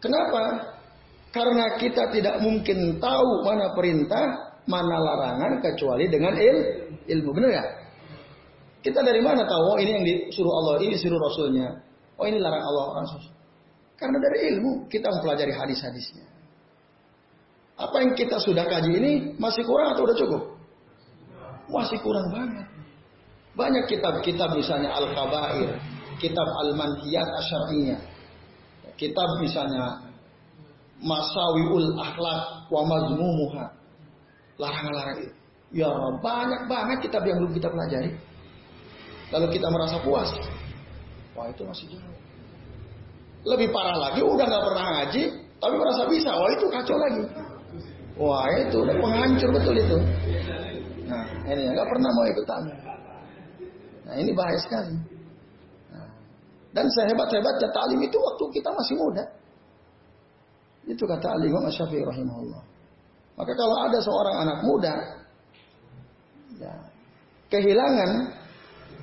[0.00, 0.72] Kenapa?
[1.34, 6.56] Karena kita tidak mungkin tahu mana perintah mana larangan kecuali dengan il,
[7.04, 7.30] ilmu.
[7.36, 7.64] Benar ya?
[8.80, 11.85] Kita dari mana tahu oh ini yang disuruh Allah, ini disuruh Rasulnya.
[12.16, 13.28] Oh ini larang Allah Rasul.
[13.96, 16.24] Karena dari ilmu kita mempelajari hadis-hadisnya.
[17.76, 20.42] Apa yang kita sudah kaji ini masih kurang atau udah cukup?
[21.68, 22.66] Masih kurang banget.
[23.56, 25.80] Banyak kitab-kitab misalnya Al-Kabair,
[26.20, 28.00] kitab Al-Manhiyat Asyariyah,
[29.00, 30.08] kitab misalnya
[31.00, 33.64] Masawiul Akhlak wa Mazmumuha.
[34.56, 35.36] Larangan-larangan itu.
[35.76, 35.92] Ya
[36.24, 38.16] banyak banget kitab yang belum kita pelajari.
[39.36, 40.32] Lalu kita merasa puas.
[41.36, 42.16] Wah itu masih jauh.
[43.46, 45.22] Lebih parah lagi, udah nggak pernah ngaji,
[45.60, 46.30] tapi merasa bisa.
[46.32, 47.22] Wah itu kacau lagi.
[48.16, 49.98] Wah itu udah penghancur betul itu.
[51.06, 52.72] Nah ini nggak pernah mau ikut tamu.
[54.08, 54.96] Nah ini bahaya sekali.
[55.92, 56.08] Nah,
[56.72, 59.24] dan sehebat-hebatnya talim itu waktu kita masih muda.
[60.86, 62.62] Itu kata Ali Imam Syafi'i rahimahullah.
[63.36, 64.94] Maka kalau ada seorang anak muda
[66.56, 66.72] ya,
[67.52, 68.32] kehilangan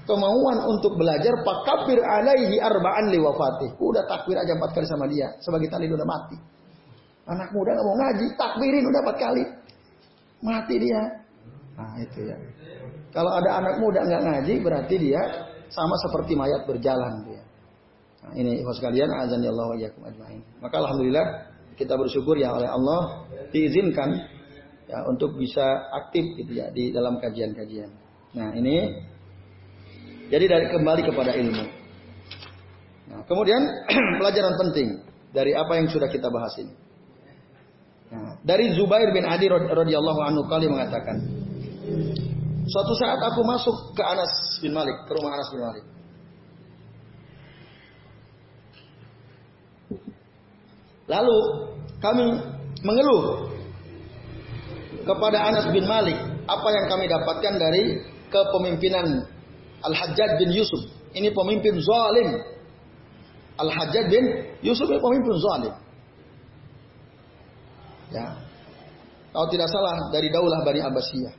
[0.04, 3.76] kemauan untuk belajar pakabir alaihi arba'an li wafatih.
[3.80, 6.38] Udah takbir aja empat kali sama dia sebagai tali udah mati.
[7.24, 9.44] Anak muda nggak mau ngaji, takbirin udah empat kali.
[10.44, 11.02] Mati dia.
[11.80, 12.38] Nah itu ya.
[13.16, 15.22] Kalau ada anak muda nggak ngaji berarti dia
[15.72, 17.42] sama seperti mayat berjalan dia.
[18.24, 20.42] Nah, ini ikhwas sekalian azan ya Allah wa ajmain.
[20.64, 21.28] Maka alhamdulillah
[21.76, 24.10] kita bersyukur ya oleh Allah diizinkan
[24.88, 27.92] ya untuk bisa aktif gitu ya di dalam kajian-kajian.
[28.34, 28.96] Nah, ini
[30.34, 31.64] jadi dari kembali kepada ilmu.
[33.14, 33.62] Nah, kemudian
[34.18, 36.74] pelajaran penting dari apa yang sudah kita bahas ini.
[38.10, 41.22] Nah, dari Zubair bin Adi radhiyallahu anhu kali mengatakan,
[42.64, 45.86] Suatu saat aku masuk ke Anas bin Malik, ke rumah Anas bin Malik.
[51.12, 51.38] Lalu
[52.00, 52.26] kami
[52.82, 53.52] mengeluh
[55.04, 56.16] kepada Anas bin Malik
[56.48, 57.84] apa yang kami dapatkan dari
[58.32, 59.33] kepemimpinan
[59.84, 60.88] Al-Hajjaj bin Yusuf.
[61.14, 62.30] Ini pemimpin zalim.
[63.60, 64.26] Al-Hajjaj bin
[64.64, 65.74] Yusuf ini pemimpin zalim.
[68.14, 68.28] Ya.
[69.34, 71.34] Kalau tidak salah dari daulah Bani Abbasiyah.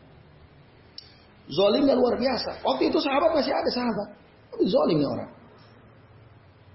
[1.46, 2.64] Zolimnya luar biasa.
[2.64, 4.08] Waktu itu sahabat masih ada sahabat.
[4.50, 5.30] Tapi zolimnya orang.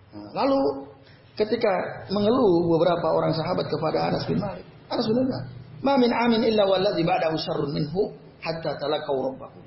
[0.09, 0.89] Nah, lalu
[1.38, 1.72] ketika
[2.09, 4.65] mengeluh beberapa orang sahabat kepada Anas bin Malik.
[4.89, 5.49] Anas bin Malik.
[5.80, 8.11] Ma min amin illa walladhi ba'dahu syarrun minhu
[8.43, 9.63] hatta talakau rabbakum.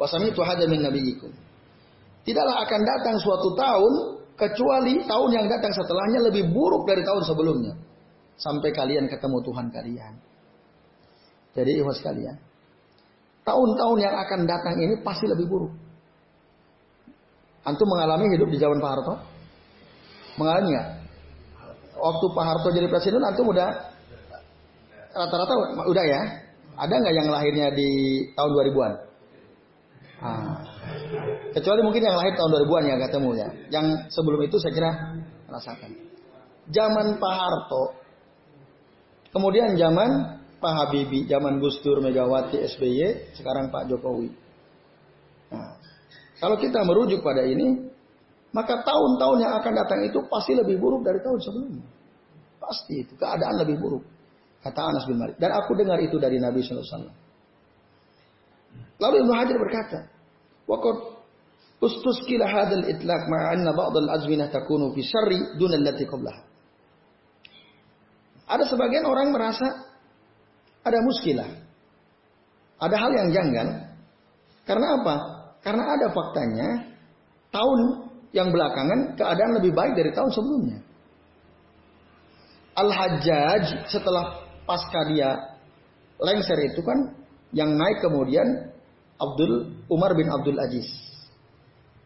[0.00, 1.28] Wa sami'tu hadha min nabiyikum.
[2.24, 3.92] Tidaklah akan datang suatu tahun
[4.40, 7.76] kecuali tahun yang datang setelahnya lebih buruk dari tahun sebelumnya.
[8.40, 10.14] Sampai kalian ketemu Tuhan kalian.
[11.52, 12.38] Jadi ikhwas kalian,
[13.44, 15.72] tahun-tahun yang akan datang ini pasti lebih buruk.
[17.66, 19.14] Antum mengalami hidup di zaman Pak Harto?
[20.40, 20.88] Mengalami nggak?
[22.00, 23.68] Waktu Pak Harto jadi presiden, antum udah
[25.12, 25.52] rata-rata
[25.84, 26.22] udah ya?
[26.80, 27.90] Ada nggak yang lahirnya di
[28.32, 29.09] tahun 2000-an?
[30.20, 30.60] Ah.
[31.56, 33.48] Kecuali mungkin yang lahir tahun 2000-an ya ketemu ya.
[33.72, 34.90] Yang sebelum itu saya kira
[35.48, 35.90] rasakan.
[36.70, 37.84] Zaman Pak Harto,
[39.32, 44.28] kemudian zaman Pak Habibie, zaman Gus Dur, Megawati, SBY, sekarang Pak Jokowi.
[45.50, 45.74] Nah,
[46.38, 47.90] kalau kita merujuk pada ini,
[48.52, 51.86] maka tahun-tahun yang akan datang itu pasti lebih buruk dari tahun sebelumnya.
[52.60, 54.04] Pasti itu, keadaan lebih buruk.
[54.60, 55.40] Kata Anas bin Malik.
[55.40, 57.08] Dan aku dengar itu dari Nabi SAW.
[59.00, 59.98] Lalu Ibnu Hajar berkata,
[60.68, 60.96] Waqad
[61.80, 66.42] ustuskila hadal itlaq ma'anna ba'd al-azminah takunu fi syarri dun allati qablaha.
[68.50, 69.66] Ada sebagian orang merasa
[70.84, 71.48] ada muskilah.
[72.80, 73.68] Ada hal yang janggal.
[74.64, 75.16] Karena apa?
[75.60, 76.68] Karena ada faktanya
[77.52, 77.80] tahun
[78.30, 80.78] yang belakangan keadaan lebih baik dari tahun sebelumnya.
[82.78, 85.58] Al-Hajjaj setelah pasca dia
[86.22, 87.19] lengser itu kan
[87.50, 88.70] yang naik kemudian
[89.20, 90.88] Abdul Umar bin Abdul Aziz.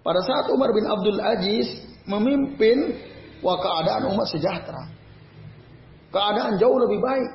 [0.04, 1.68] Pada saat Umar bin Abdul Aziz
[2.04, 2.98] memimpin,
[3.40, 4.84] wah keadaan umat sejahtera.
[6.12, 7.30] Keadaan jauh lebih baik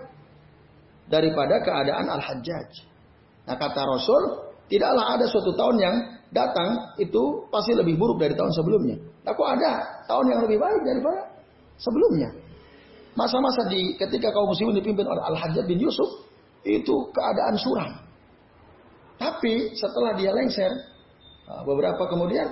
[1.10, 2.70] daripada keadaan Al-Hajjaj.
[3.49, 5.95] Nah kata Rasul, tidaklah ada suatu tahun yang
[6.30, 8.97] datang itu pasti lebih buruk dari tahun sebelumnya.
[9.26, 11.22] Aku ada tahun yang lebih baik daripada
[11.82, 12.30] sebelumnya.
[13.18, 16.29] Masa-masa di ketika kaum muslimin dipimpin oleh Al-Hajjaj bin Yusuf
[16.68, 17.91] itu keadaan suram.
[19.20, 20.72] Tapi setelah dia lengser,
[21.51, 22.47] ah, beberapa kemudian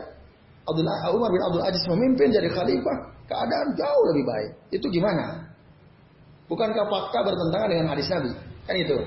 [0.67, 2.97] Abdullah Umar bin Abdul Aziz memimpin jadi khalifah,
[3.27, 4.51] keadaan jauh lebih baik.
[4.75, 5.47] Itu gimana?
[6.51, 8.31] Bukankah fakta bertentangan dengan hadis Nabi?
[8.67, 8.97] Kan itu.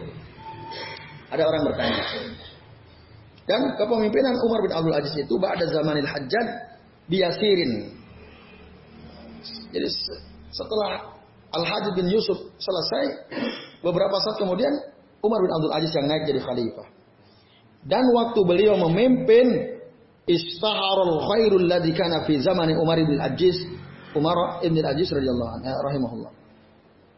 [1.32, 2.05] Ada orang bertanya.
[3.44, 6.48] Dan kepemimpinan Umar bin Abdul Aziz itu pada zamanil hajjad
[7.09, 7.92] biasirin.
[9.70, 9.88] Jadi
[10.53, 11.20] setelah
[11.51, 13.05] Al-Hajjaj bin Yusuf selesai,
[13.82, 14.70] beberapa saat kemudian
[15.20, 16.86] Umar bin Abdul Aziz yang naik jadi khalifah.
[17.84, 19.80] Dan waktu beliau memimpin
[20.28, 23.57] istaharul khairul ladzi kana fi zamani Umar bin Aziz
[24.14, 26.32] Umar bin Aziz radhiyallahu anhu rahimahullah.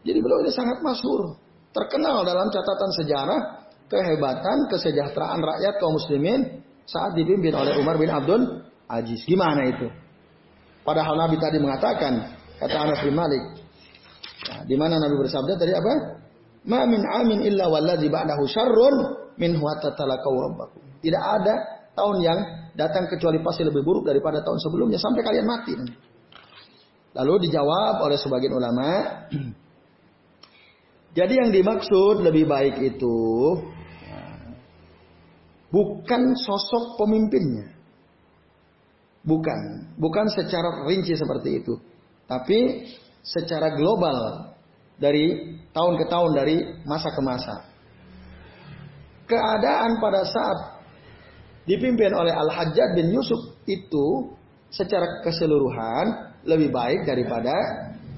[0.02, 1.38] Jadi beliau ini sangat masyhur,
[1.70, 3.40] terkenal dalam catatan sejarah
[3.86, 9.22] kehebatan kesejahteraan rakyat kaum muslimin saat dipimpin oleh Umar bin Abdul Aziz.
[9.24, 9.86] Gimana itu?
[10.82, 13.61] Padahal Nabi tadi mengatakan, kata Anas bin Malik,
[14.48, 15.92] nah, di mana Nabi bersabda tadi apa?
[16.62, 18.96] Ma min amin illa walladzi ba'dahu syarrun
[19.38, 20.82] min talaqau rabbakum.
[21.02, 21.54] Tidak ada
[21.98, 22.38] tahun yang
[22.78, 25.74] datang kecuali pasti lebih buruk daripada tahun sebelumnya sampai kalian mati.
[27.12, 28.88] Lalu dijawab oleh sebagian ulama,
[31.18, 33.18] jadi yang dimaksud lebih baik itu
[35.68, 37.68] bukan sosok pemimpinnya.
[39.22, 41.78] Bukan, bukan secara rinci seperti itu.
[42.26, 42.90] Tapi
[43.22, 44.50] secara global
[44.98, 46.56] dari tahun ke tahun, dari
[46.86, 47.54] masa ke masa.
[49.26, 50.58] Keadaan pada saat
[51.64, 53.38] dipimpin oleh Al-Hajjaj bin Yusuf
[53.70, 54.36] itu
[54.68, 57.54] secara keseluruhan lebih baik daripada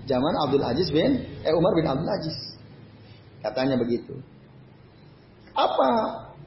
[0.09, 2.37] zaman Abdul Aziz bin eh, Umar bin Abdul Aziz.
[3.45, 4.17] Katanya begitu.
[5.53, 5.91] Apa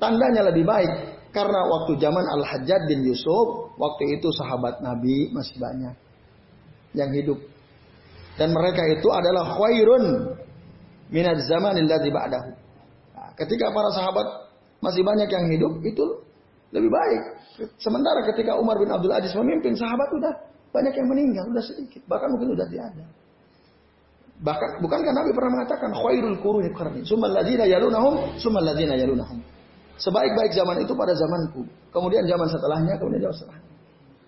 [0.02, 1.16] tandanya lebih baik?
[1.30, 5.96] Karena waktu zaman Al-Hajjaj bin Yusuf, waktu itu sahabat Nabi masih banyak
[6.98, 7.38] yang hidup.
[8.38, 10.04] Dan mereka itu adalah khairun
[11.10, 12.50] minat zaman alladzi ba'dahu.
[13.18, 14.28] Nah, ketika para sahabat
[14.80, 16.06] masih banyak yang hidup, itu
[16.70, 17.22] lebih baik.
[17.82, 20.34] Sementara ketika Umar bin Abdul Aziz memimpin, sahabat udah
[20.70, 23.06] banyak yang meninggal, udah sedikit, bahkan mungkin udah tidak ada.
[24.38, 29.42] Bahkan bukankah Nabi pernah mengatakan khairul quruni qarni, summal ladzina yalunahum, summal ladzina yalunahum.
[29.98, 31.66] Sebaik-baik zaman itu pada zamanku.
[31.90, 33.70] Kemudian zaman setelahnya, kemudian zaman setelahnya.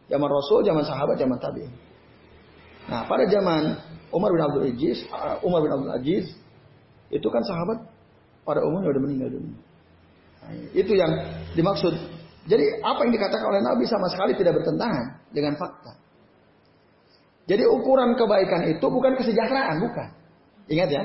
[0.09, 1.69] Zaman Rasul, zaman sahabat, zaman tabi'in.
[2.89, 3.77] Nah, pada zaman
[4.09, 6.25] Umar bin Abdul Aziz, uh, Umar bin Abdul Aziz
[7.09, 7.85] itu kan sahabat
[8.45, 9.59] pada umumnya sudah meninggal dunia.
[10.73, 11.11] Itu yang
[11.53, 11.93] dimaksud.
[12.49, 15.93] Jadi apa yang dikatakan oleh Nabi sama sekali tidak bertentangan dengan fakta.
[17.45, 20.07] Jadi ukuran kebaikan itu bukan kesejahteraan, bukan.
[20.69, 21.03] Ingat ya.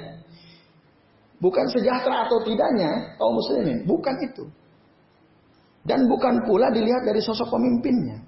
[1.40, 4.44] Bukan sejahtera atau tidaknya kaum muslimin, bukan itu.
[5.84, 8.24] Dan bukan pula dilihat dari sosok pemimpinnya.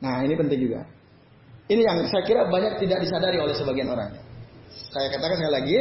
[0.00, 0.84] Nah, ini penting juga.
[1.66, 4.14] Ini yang saya kira banyak tidak disadari oleh sebagian orang.
[4.94, 5.78] Saya katakan sekali lagi,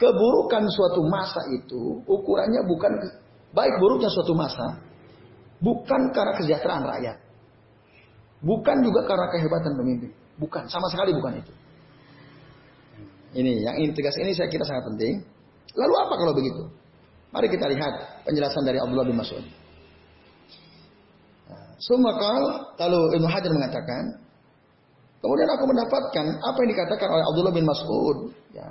[0.00, 2.92] keburukan suatu masa itu ukurannya bukan
[3.52, 4.80] baik buruknya suatu masa,
[5.60, 7.16] bukan karena kesejahteraan rakyat.
[8.40, 10.10] Bukan juga karena kehebatan pemimpin.
[10.36, 11.52] Bukan, sama sekali bukan itu.
[13.36, 15.24] Ini yang integrasi ini saya kira sangat penting.
[15.76, 16.62] Lalu apa kalau begitu?
[17.32, 19.44] Mari kita lihat penjelasan dari Abdullah bin Mas'ud.
[21.76, 22.42] Semua kal,
[22.80, 24.02] lalu Ibnu Hajar mengatakan,
[25.20, 28.18] kemudian aku mendapatkan apa yang dikatakan oleh Abdullah bin Mas'ud,
[28.56, 28.68] ya,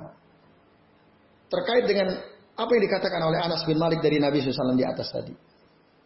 [1.53, 2.18] terkait dengan
[2.56, 5.34] apa yang dikatakan oleh Anas bin Malik dari Nabi SAW di atas tadi.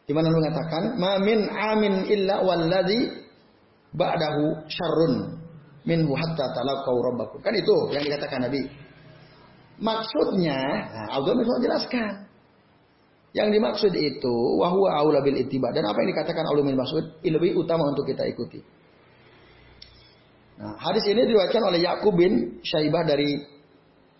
[0.09, 3.29] Di mana mengatakan, "Ma min amin illa walladhi
[3.93, 5.39] ba'dahu syarrun
[5.87, 7.39] minhu hatta talaqau rabbakum.
[7.41, 8.69] Kan itu yang dikatakan Nabi.
[9.79, 10.59] Maksudnya,
[10.91, 12.28] nah, Abdul bin jelaskan.
[13.29, 17.61] Yang dimaksud itu wahwa aula bil ittiba dan apa yang dikatakan oleh bin Mas'ud lebih
[17.61, 18.57] utama untuk kita ikuti.
[20.59, 23.37] Nah, hadis ini diriwayatkan oleh Yakub bin Syaibah dari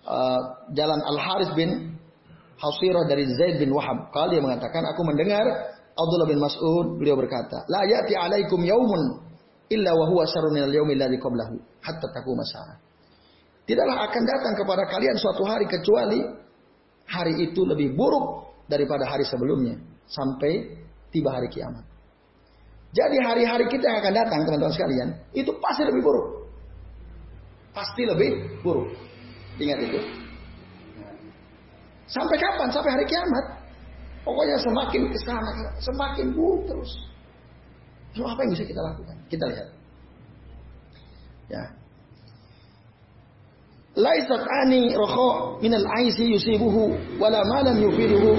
[0.05, 0.41] uh,
[0.71, 1.99] jalan Al Haris bin
[2.59, 4.11] Hasirah dari Zaid bin Wahab.
[4.11, 5.43] Kalau dia mengatakan, aku mendengar
[5.95, 9.25] Abdullah bin Mas'ud beliau berkata, la ya'ti alaikum yaumun
[9.71, 12.43] illa wa huwa syarrun minal yaumil ladzi qablahu hatta taquma
[13.63, 16.19] Tidaklah akan datang kepada kalian suatu hari kecuali
[17.05, 21.83] hari itu lebih buruk daripada hari sebelumnya sampai tiba hari kiamat.
[22.89, 26.27] Jadi hari-hari kita yang akan datang teman-teman sekalian itu pasti lebih buruk.
[27.73, 28.89] Pasti lebih buruk.
[29.61, 29.99] Ingat itu.
[32.09, 32.69] Sampai kapan?
[32.73, 33.45] Sampai hari kiamat.
[34.25, 35.49] Pokoknya semakin ke sana,
[35.81, 36.91] semakin buruk terus.
[38.17, 39.15] Lalu apa yang bisa kita lakukan?
[39.29, 39.67] Kita lihat.
[41.49, 41.63] Ya.
[43.99, 48.31] Laisat ani rokho minal aisi yusibuhu wala malam yufiduhu.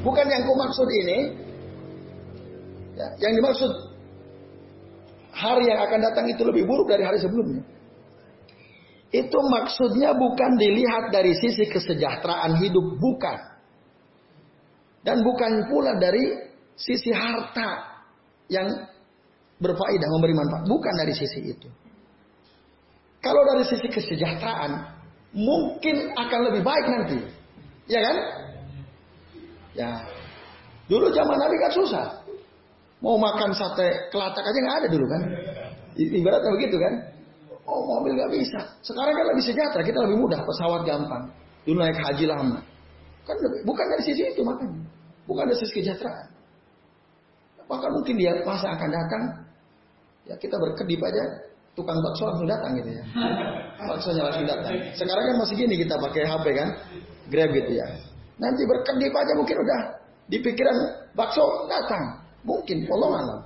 [0.00, 1.18] Bukan yang ku maksud ini.
[2.94, 3.70] Ya, yang dimaksud
[5.34, 7.60] hari yang akan datang itu lebih buruk dari hari sebelumnya.
[9.14, 13.38] Itu maksudnya bukan dilihat dari sisi kesejahteraan hidup, bukan.
[15.04, 18.02] Dan bukan pula dari sisi harta
[18.50, 18.66] yang
[19.62, 20.64] berfaedah, memberi manfaat.
[20.66, 21.68] Bukan dari sisi itu.
[23.24, 24.84] Kalau dari sisi kesejahteraan,
[25.32, 27.18] mungkin akan lebih baik nanti.
[27.88, 28.16] Ya kan?
[29.72, 29.90] Ya.
[30.86, 32.06] Dulu zaman Nabi kan susah.
[33.00, 35.22] Mau makan sate kelatak aja nggak ada dulu kan.
[35.96, 36.94] Ibaratnya begitu kan.
[37.64, 38.60] Oh mobil nggak bisa.
[38.84, 41.24] Sekarang kan lebih sejahtera, kita lebih mudah, pesawat gampang.
[41.64, 42.60] Dulu naik haji lama.
[43.24, 44.84] Kan bukan dari sisi itu makanya.
[45.24, 46.28] Bukan dari sisi kesejahteraan.
[47.64, 49.22] Bahkan mungkin dia masa akan datang,
[50.28, 51.24] ya kita berkedip aja,
[51.74, 53.04] tukang bakso langsung datang gitu ya.
[53.90, 54.74] Baksonya langsung datang.
[54.94, 56.68] Sekarang kan masih gini kita pakai HP kan,
[57.28, 57.86] Grab gitu ya.
[58.38, 59.80] Nanti berkedip aja mungkin udah
[60.30, 60.76] di pikiran
[61.14, 62.24] bakso datang.
[62.44, 63.40] Mungkin, Allah alam.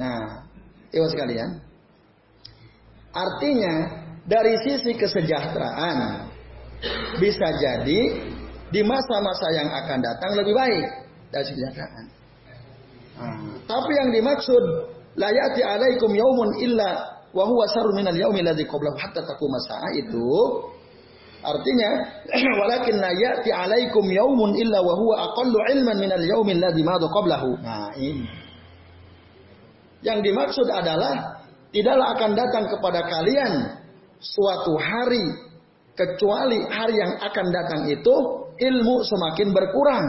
[0.00, 0.24] Nah,
[0.88, 1.60] ibu sekalian.
[3.12, 3.74] Artinya
[4.24, 6.28] dari sisi kesejahteraan
[7.20, 8.00] bisa jadi
[8.68, 10.86] di masa-masa yang akan datang lebih baik
[11.32, 12.04] dari kesejahteraan.
[13.16, 14.62] Nah, tapi yang dimaksud
[15.16, 19.60] la ya'ti alaikum yaumun illa wa huwa sarrun minal yaumi alladzi qablahu hatta taquma
[19.92, 20.24] itu
[21.44, 21.90] artinya
[22.64, 27.60] walakin la ya'ti alaikum yaumun illa wa huwa aqallu ilman minal yaumi alladzi madha qablahu.
[27.60, 28.24] Nah, ini.
[30.00, 33.52] Yang dimaksud adalah tidaklah akan datang kepada kalian
[34.16, 35.24] suatu hari
[35.92, 38.14] kecuali hari yang akan datang itu
[38.56, 40.06] ilmu semakin berkurang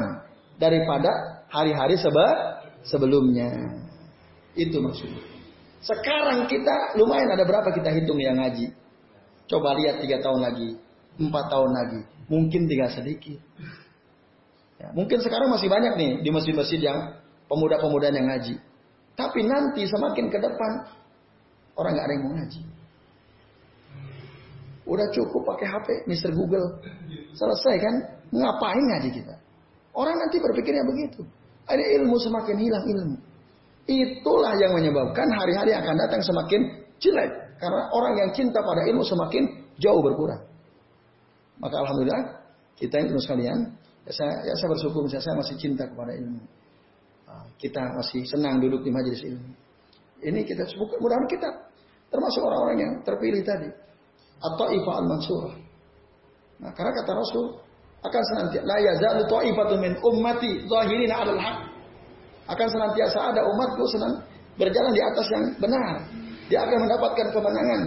[0.56, 2.00] daripada hari-hari
[2.88, 3.52] sebelumnya.
[4.58, 5.37] Itu maksudnya.
[5.82, 8.74] Sekarang kita lumayan ada berapa kita hitung yang ngaji.
[9.48, 10.76] Coba lihat tiga tahun lagi,
[11.22, 13.40] empat tahun lagi, mungkin tinggal sedikit.
[14.78, 17.18] Ya, mungkin sekarang masih banyak nih di masjid-masjid yang
[17.48, 18.60] pemuda-pemuda yang ngaji.
[19.18, 20.72] Tapi nanti semakin ke depan
[21.80, 22.62] orang nggak ada yang mau ngaji.
[24.88, 26.80] Udah cukup pakai HP, Mister Google.
[27.36, 27.96] Selesai kan?
[28.32, 29.36] Ngapain ngaji kita?
[29.98, 31.26] Orang nanti berpikirnya begitu.
[31.68, 33.18] Ada ilmu semakin hilang ilmu.
[33.88, 36.62] Itulah yang menyebabkan hari-hari akan datang semakin
[37.00, 37.32] jelek.
[37.58, 39.48] Karena orang yang cinta pada ilmu semakin
[39.80, 40.44] jauh berkurang.
[41.58, 42.24] Maka alhamdulillah
[42.78, 43.60] kita yang sekalian,
[44.06, 46.44] ya saya, ya saya bersyukur saya masih cinta kepada ilmu.
[47.26, 49.52] Ah, kita masih senang duduk di majelis ilmu.
[50.22, 51.50] Ini kita mudah-mudahan kita
[52.10, 53.70] termasuk orang-orang yang terpilih tadi
[54.38, 55.56] atau ifa al mansurah.
[56.58, 57.46] Nah, karena kata Rasul
[58.02, 61.58] akan senantiasa la yazalu ta'ifatun min ummati zahirina 'alal haq.
[62.48, 64.24] Akan senantiasa ada umatku senang
[64.56, 65.94] berjalan di atas yang benar.
[66.48, 67.82] Dia akan mendapatkan kemenangan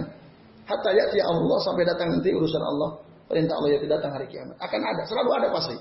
[0.69, 2.89] hatta ya'ti Allah sampai datang nanti urusan Allah.
[3.25, 4.59] Perintah Allah yang datang hari kiamat.
[4.59, 5.77] Akan ada, selalu ada pasti.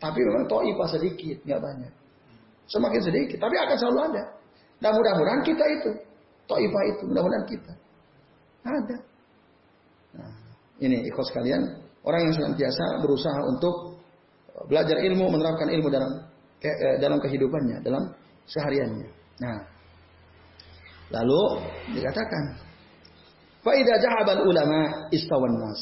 [0.00, 1.92] Tapi memang ta'ifah sedikit, nggak banyak.
[2.72, 4.22] Semakin sedikit, tapi akan selalu ada.
[4.80, 5.90] Dan mudah-mudahan kita itu,
[6.48, 7.72] ta'ifah itu, mudah-mudahan kita.
[8.64, 8.96] Ada.
[10.16, 10.32] Nah,
[10.80, 11.62] ini ikhlas kalian,
[12.00, 14.00] orang yang senantiasa berusaha untuk
[14.72, 16.25] belajar ilmu, menerapkan ilmu dalam
[17.00, 18.02] dalam kehidupannya, dalam
[18.48, 19.08] sehariannya.
[19.42, 19.58] Nah,
[21.12, 21.42] lalu
[21.92, 22.56] dikatakan,
[23.60, 25.80] faida jahabal ulama istawan nas.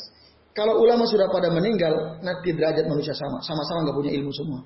[0.55, 4.61] Kalau ulama sudah pada meninggal, nanti derajat manusia sama, sama-sama nggak punya ilmu semua.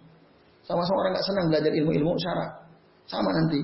[0.68, 2.50] Sama-sama orang nggak senang belajar ilmu-ilmu syarat.
[3.09, 3.61] Sama nanti.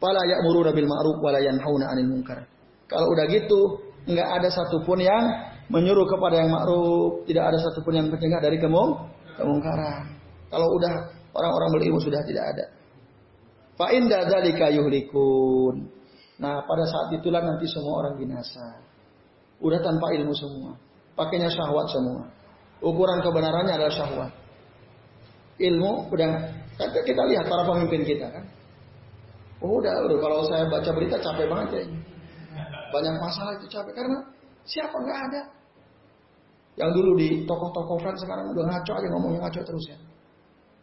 [0.00, 2.48] Fala ya'muruna bil ma'ruf wa la yanhauna 'anil munkar.
[2.88, 3.60] Kalau udah gitu,
[4.08, 5.24] nggak ada satupun yang
[5.68, 8.96] menyuruh kepada yang ma'ruf, tidak ada satupun yang mencegah dari kemung
[9.36, 10.16] kemungkaran.
[10.48, 10.92] Kalau udah
[11.36, 12.64] orang-orang berilmu sudah tidak ada.
[13.76, 15.92] Fa inda dzalika yuhlikun.
[16.36, 18.80] Nah, pada saat itulah nanti semua orang binasa.
[19.60, 20.76] Udah tanpa ilmu semua.
[21.16, 22.28] Pakainya syahwat semua.
[22.84, 24.32] Ukuran kebenarannya adalah syahwat.
[25.56, 26.30] Ilmu udah
[26.76, 28.44] kita lihat para pemimpin kita kan.
[29.64, 31.84] Oh, udah, udah kalau saya baca berita capek banget ya.
[32.92, 34.20] Banyak masalah itu capek karena
[34.68, 35.42] siapa nggak ada.
[36.76, 39.96] Yang dulu di tokoh-tokoh kan sekarang udah ngaco aja ngomongnya ngaco terus ya.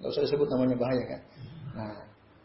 [0.03, 1.21] Gak usah disebut namanya bahaya kan.
[1.79, 1.95] Nah,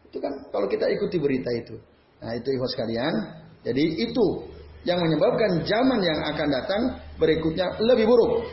[0.06, 1.74] itu kan kalau kita ikuti berita itu.
[2.22, 3.14] Nah, itu ikhwas sekalian.
[3.66, 4.26] Jadi itu
[4.86, 6.82] yang menyebabkan zaman yang akan datang
[7.18, 8.46] berikutnya lebih buruk.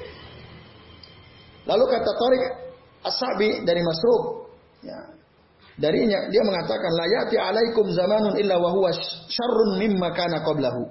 [1.69, 2.43] Lalu kata Tariq
[3.05, 4.49] Asabi dari Masruk,
[4.81, 4.97] ya,
[5.75, 8.95] Darinya dia mengatakan layati alaikum zamanun illa wa huwa
[9.27, 10.87] syarrun mimma kana qablahu.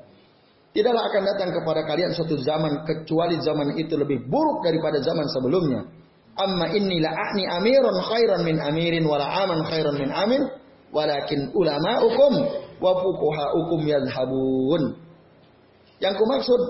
[0.76, 5.88] Tidaklah akan datang kepada kalian suatu zaman kecuali zaman itu lebih buruk daripada zaman sebelumnya.
[6.34, 10.42] Amma inni la a'ni amirun khairan min amirin wala aman khairan min amin
[10.90, 12.32] walakin ulama'ukum
[12.82, 14.82] wa fuqaha'ukum yadhhabun.
[16.02, 16.60] Yang kumaksud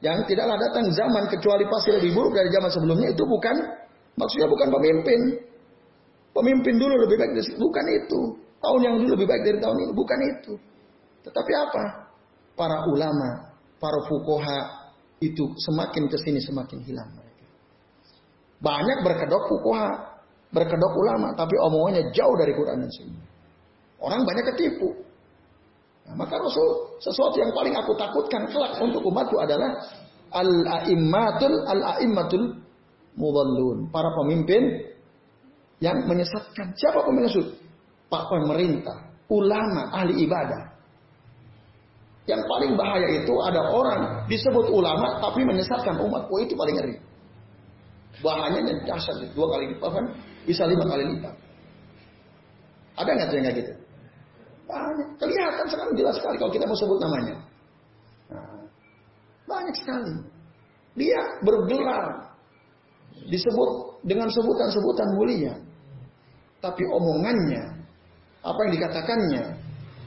[0.00, 3.56] yang tidaklah datang zaman kecuali pasti lebih buruk dari zaman sebelumnya itu bukan
[4.16, 5.20] maksudnya bukan pemimpin,
[6.30, 8.20] Pemimpin dulu lebih baik dari bukan itu.
[8.60, 10.52] Tahun yang dulu lebih baik dari tahun ini bukan itu.
[11.26, 11.84] Tetapi apa?
[12.54, 13.50] Para ulama,
[13.82, 14.58] para fukoha
[15.18, 17.10] itu semakin ke sini semakin hilang.
[18.60, 19.88] Banyak berkedok fukoha,
[20.52, 23.24] berkedok ulama, tapi omongannya jauh dari Quran dan Sunnah.
[24.00, 24.96] Orang banyak ketipu.
[26.08, 29.76] Nah, maka Rasul sesuatu yang paling aku takutkan kelak untuk umatku adalah
[30.32, 32.44] al-a'immatul al-a'immatul
[33.16, 33.88] mudallun.
[33.92, 34.92] Para pemimpin
[35.80, 36.76] yang menyesatkan.
[36.76, 37.56] Siapa pemimpin
[38.10, 40.66] Pak pemerintah, ulama, ahli ibadah.
[42.26, 46.26] Yang paling bahaya itu ada orang disebut ulama tapi menyesatkan umat.
[46.26, 46.94] Oh itu paling ngeri.
[48.20, 50.04] Bahannya dasar dua kali lipat kan
[50.44, 51.34] bisa lima kali lipat.
[53.00, 53.72] Ada nggak tuh yang kayak gitu?
[54.68, 55.08] Banyak.
[55.18, 57.34] Kelihatan sekarang jelas sekali kalau kita mau sebut namanya.
[59.48, 60.14] Banyak sekali.
[60.94, 62.30] Dia bergelar.
[63.20, 63.70] Disebut
[64.06, 65.54] dengan sebutan-sebutan mulia.
[66.60, 67.62] Tapi omongannya,
[68.44, 69.44] apa yang dikatakannya,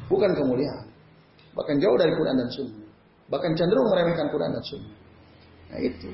[0.08, 0.86] bukan kemuliaan.
[1.54, 2.86] Bahkan jauh dari Quran dan Sunnah.
[3.30, 4.94] Bahkan cenderung meremehkan Quran dan Sunnah.
[5.74, 6.10] Nah itu.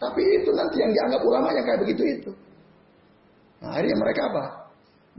[0.00, 2.30] Tapi itu nanti yang dianggap ulama yang kayak begitu itu.
[3.60, 4.44] Nah akhirnya mereka apa?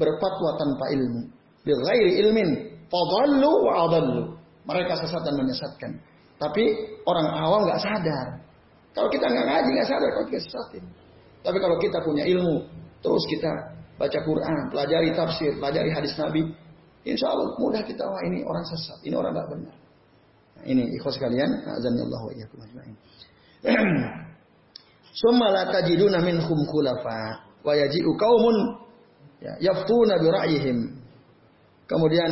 [0.01, 1.21] Berfatwa tanpa ilmu.
[1.61, 2.49] Bilghairi ilmin.
[2.89, 4.23] Fadallu wa adallu.
[4.65, 5.91] Mereka sesat dan menyesatkan.
[6.41, 6.63] Tapi
[7.05, 8.27] orang awam nggak sadar.
[8.97, 10.83] Kalau kita nggak ngaji nggak sadar kalau kita sesatin.
[11.45, 12.65] Tapi kalau kita punya ilmu,
[13.01, 13.49] terus kita
[13.97, 16.45] baca Quran, pelajari tafsir, pelajari hadis Nabi,
[17.05, 19.75] insya Allah mudah kita wah ini orang sesat, ini orang tidak benar.
[20.57, 22.95] Nah, ini ikhwas kalian, azanillahu wa iyyakum ajma'in.
[25.11, 27.19] Summa la tajiduna minhum khulafa
[27.61, 28.57] wa yaji'u qaumun
[29.43, 30.77] ya, yaftuna bi ra'yihim.
[31.87, 32.31] Kemudian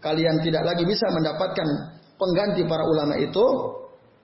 [0.00, 1.68] kalian tidak lagi bisa mendapatkan
[2.16, 3.46] pengganti para ulama itu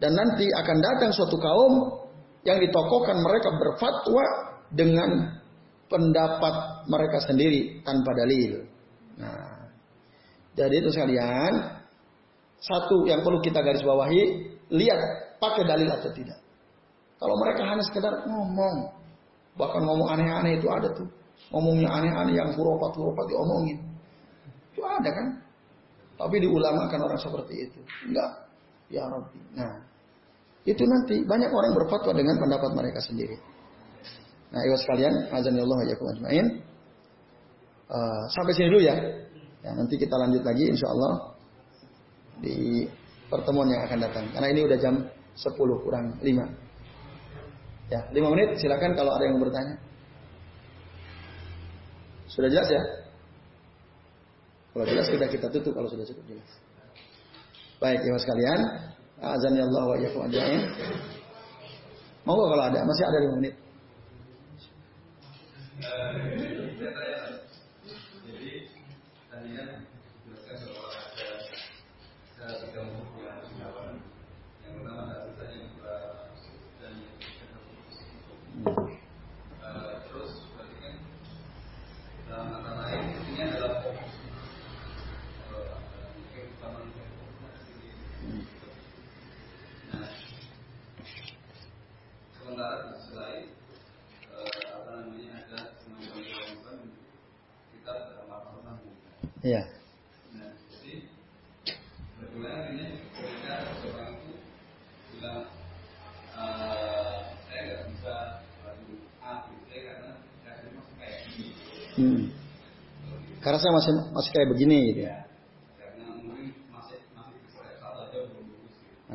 [0.01, 1.75] dan nanti akan datang suatu kaum
[2.45, 4.25] yang ditokohkan mereka berfatwa
[4.73, 5.41] dengan
[5.89, 6.55] pendapat
[6.89, 8.65] mereka sendiri tanpa dalil.
[9.21, 9.71] Nah,
[10.55, 11.53] jadi itu sekalian,
[12.61, 14.23] satu yang perlu kita garis bawahi,
[14.73, 15.01] lihat
[15.41, 16.44] pakai dalil atau tidak.
[17.19, 18.91] Kalau mereka hanya sekedar ngomong,
[19.55, 21.09] bahkan ngomong aneh-aneh itu ada tuh.
[21.55, 23.79] Ngomongnya aneh-aneh yang hurufat-hurufat diomongin.
[24.75, 25.27] Itu ada kan?
[26.15, 27.81] Tapi diulamakan orang seperti itu.
[28.07, 28.31] Enggak.
[28.91, 29.41] Ya Rabbi.
[29.55, 29.73] Nah,
[30.65, 33.37] itu nanti banyak orang berfatwa dengan pendapat mereka sendiri.
[34.55, 36.47] Nah, iwas sekalian, azan Allah wa ajmain.
[37.85, 38.97] Uh, sampai sini dulu ya.
[39.61, 39.71] ya.
[39.75, 41.35] Nanti kita lanjut lagi insya Allah
[42.41, 42.87] di
[43.27, 44.25] pertemuan yang akan datang.
[44.31, 44.95] Karena ini udah jam
[45.35, 46.64] 10 kurang 5.
[47.93, 49.77] Ya, 5 menit silakan kalau ada yang bertanya.
[52.29, 52.83] Sudah jelas ya?
[54.75, 56.51] Kalau jelas sudah kita tutup kalau sudah cukup jelas.
[57.79, 58.61] Baik, ibu sekalian,
[59.23, 60.63] Azan ya Allah wa iyyakum ajma'in.
[62.25, 63.55] Mau kalau ada, masih ada 5 menit.
[68.25, 68.51] Jadi
[69.31, 69.65] tadinya
[70.25, 70.89] jelaskan bahwa
[72.41, 72.81] ada tiga
[73.23, 73.99] yang
[74.65, 75.75] yang pertama adalah saja yang
[76.81, 76.95] dan
[80.07, 80.95] terus berarti kan
[82.31, 83.03] dalam kata lain
[83.35, 84.15] ini adalah fokus
[92.55, 93.45] sementara di sisi lain
[94.31, 96.79] eh, apa namanya ada semacam kewajiban
[97.75, 98.77] kita dalam melakukan
[99.45, 99.63] Iya.
[100.41, 101.05] Nah, jadi
[102.17, 104.33] bagaimana ini ketika seseorang itu
[105.13, 105.53] bilang
[106.33, 108.15] uh, saya nggak bisa
[108.65, 110.17] lalu A, B, C karena
[110.49, 111.49] saya masih kayak gini.
[112.01, 112.25] Hmm.
[113.55, 115.15] Karena saya masih masih kayak begini gitu ya.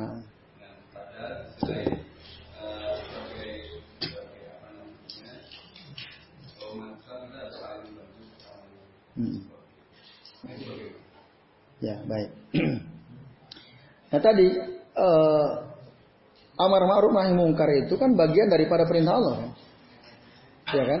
[0.00, 0.16] Nah,
[9.20, 9.44] Hmm.
[11.84, 12.32] Ya baik.
[14.08, 14.48] nah tadi
[14.96, 15.48] uh,
[16.56, 19.50] amar ma'ruf nahi mungkar itu kan bagian daripada perintah Allah kan?
[20.72, 21.00] Ya kan?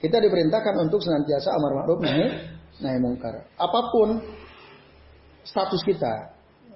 [0.00, 3.46] Kita diperintahkan untuk senantiasa amar ma'ruf nahi nahi mungkar.
[3.58, 4.08] Apa pun
[5.44, 6.34] status kita,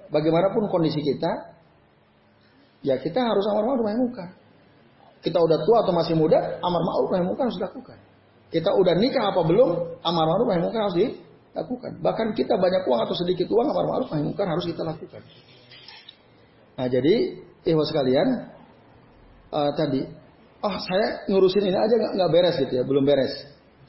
[0.09, 1.31] bagaimanapun kondisi kita,
[2.83, 4.29] ya kita harus amar ma'ruf nahi mungkar.
[5.23, 7.99] Kita udah tua atau masih muda, amar ma'ruf nahi mungkar harus dilakukan.
[8.53, 9.69] Kita udah nikah apa belum,
[10.05, 11.91] amar ma'ruf nahi munkar harus dilakukan.
[12.05, 15.25] Bahkan kita banyak uang atau sedikit uang, amar ma'ruf nahi munkar harus kita lakukan.
[16.77, 18.53] Nah jadi, ikhwas sekalian,
[19.49, 20.05] uh, tadi,
[20.61, 23.33] oh saya ngurusin ini aja nggak beres gitu ya, belum beres.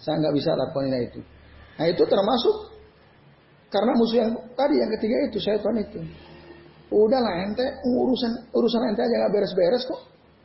[0.00, 1.20] Saya nggak bisa lakukan ini itu.
[1.74, 2.74] Nah itu termasuk
[3.70, 5.98] karena musuh yang tadi yang ketiga itu saya tuan itu.
[6.94, 10.00] Udahlah ente urusan urusan ente aja nggak beres-beres kok.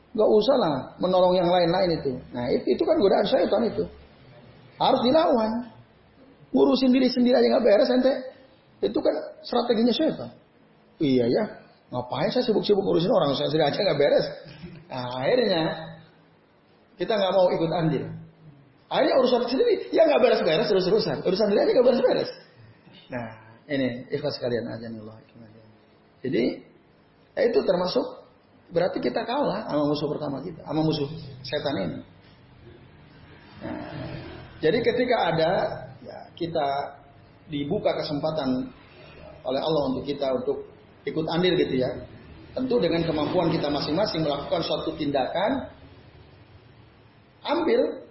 [0.09, 2.17] Gak usah lah menolong yang lain-lain itu.
[2.33, 3.85] Nah itu, itu kan godaan saya tuan itu.
[4.81, 5.69] Harus dilawan.
[6.49, 8.13] Ngurusin diri sendiri aja nggak beres ente.
[8.81, 9.13] Itu kan
[9.45, 10.33] strateginya siapa?
[10.97, 11.43] Iya ya.
[11.93, 14.25] Ngapain saya sibuk-sibuk ngurusin orang saya sendiri aja nggak beres.
[14.89, 15.63] Nah, akhirnya
[16.97, 18.03] kita nggak mau ikut andil.
[18.89, 21.21] Akhirnya urusan sendiri ya nggak beres-beres terus-terusan.
[21.21, 22.29] Urusan sendiri nggak beres-beres.
[23.13, 23.27] Nah
[23.69, 25.01] ini ikhlas kalian aja nih
[26.25, 26.43] Jadi
[27.37, 28.05] ya itu termasuk
[28.69, 31.09] berarti kita kalah sama musuh pertama kita, sama musuh
[31.41, 31.99] setan ini.
[33.59, 33.81] Nah,
[34.59, 35.51] jadi ketika ada
[36.05, 36.67] ya, kita
[37.49, 38.69] dibuka kesempatan
[39.43, 40.69] oleh Allah untuk kita untuk
[41.07, 41.91] ikut andil gitu ya.
[42.53, 45.69] Tentu dengan kemampuan kita masing-masing melakukan suatu tindakan
[47.45, 48.08] ambil.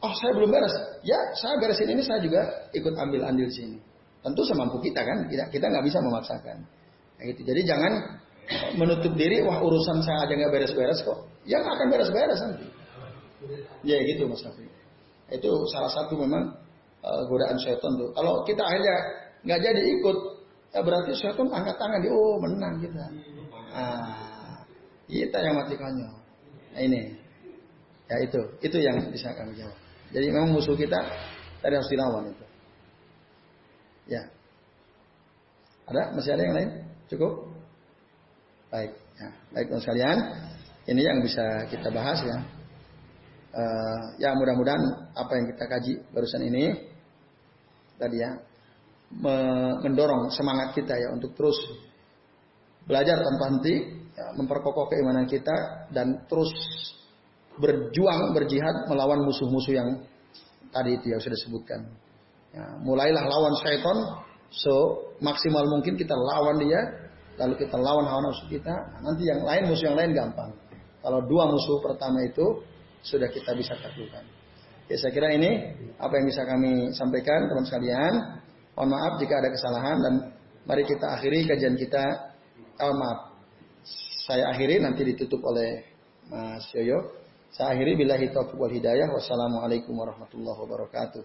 [0.00, 0.74] Oh saya belum beres.
[1.04, 2.40] Ya saya beresin ini saya juga
[2.72, 3.76] ikut ambil andil sini.
[4.24, 5.28] Tentu semampu kita kan.
[5.28, 6.56] Kita kita nggak bisa memaksakan.
[7.20, 7.40] Nah, gitu.
[7.44, 7.92] Jadi jangan
[8.80, 9.44] menutup diri.
[9.44, 11.28] Wah urusan saya aja nggak beres-beres kok.
[11.44, 12.66] Yang akan beres-beres nanti.
[13.84, 14.64] Ya gitu Mas Nafi.
[15.30, 16.48] Itu salah satu memang
[17.04, 18.08] uh, godaan setan tuh.
[18.16, 18.96] Kalau kita akhirnya
[19.44, 20.16] nggak jadi ikut,
[20.76, 23.04] ya berarti setan angkat tangan di oh menang kita.
[23.70, 24.64] Ah,
[25.06, 26.14] kita yang mati konyol.
[26.70, 27.14] Nah ini,
[28.06, 29.89] ya itu, itu yang bisa kami jawab.
[30.10, 30.98] Jadi memang musuh kita
[31.62, 32.46] tadi harus dilawan itu.
[34.10, 34.22] Ya.
[35.86, 36.02] Ada?
[36.18, 36.70] Masih ada yang lain?
[37.06, 37.46] Cukup?
[38.70, 38.92] Baik.
[39.18, 39.28] Ya.
[39.54, 40.18] Baik teman sekalian.
[40.90, 42.38] Ini yang bisa kita bahas ya.
[43.50, 46.70] Uh, ya mudah-mudahan apa yang kita kaji barusan ini
[47.98, 48.38] tadi ya
[49.82, 51.58] mendorong semangat kita ya untuk terus
[52.86, 53.74] belajar tanpa henti,
[54.14, 56.50] ya, memperkokoh keimanan kita dan terus
[57.58, 59.88] berjuang berjihad melawan musuh-musuh yang
[60.70, 61.80] tadi itu yang sudah disebutkan.
[62.50, 63.96] Ya, mulailah lawan syaitan
[64.50, 66.82] so maksimal mungkin kita lawan dia,
[67.38, 68.70] lalu kita lawan hawa nafsu kita.
[68.70, 70.50] Nah, nanti yang lain musuh yang lain gampang.
[71.00, 72.60] Kalau dua musuh pertama itu
[73.00, 74.24] sudah kita bisa taklukkan.
[74.90, 75.70] Ya saya kira ini
[76.02, 78.14] apa yang bisa kami sampaikan teman sekalian.
[78.74, 80.14] Mohon maaf jika ada kesalahan dan
[80.66, 82.04] mari kita akhiri kajian kita.
[82.82, 83.38] Oh, maaf.
[84.26, 85.86] Saya akhiri nanti ditutup oleh
[86.26, 87.19] Mas Yoyo.
[87.50, 89.10] Saya akhiri bila taufiq wal hidayah.
[89.10, 91.22] Wassalamualaikum warahmatullahi wabarakatuh.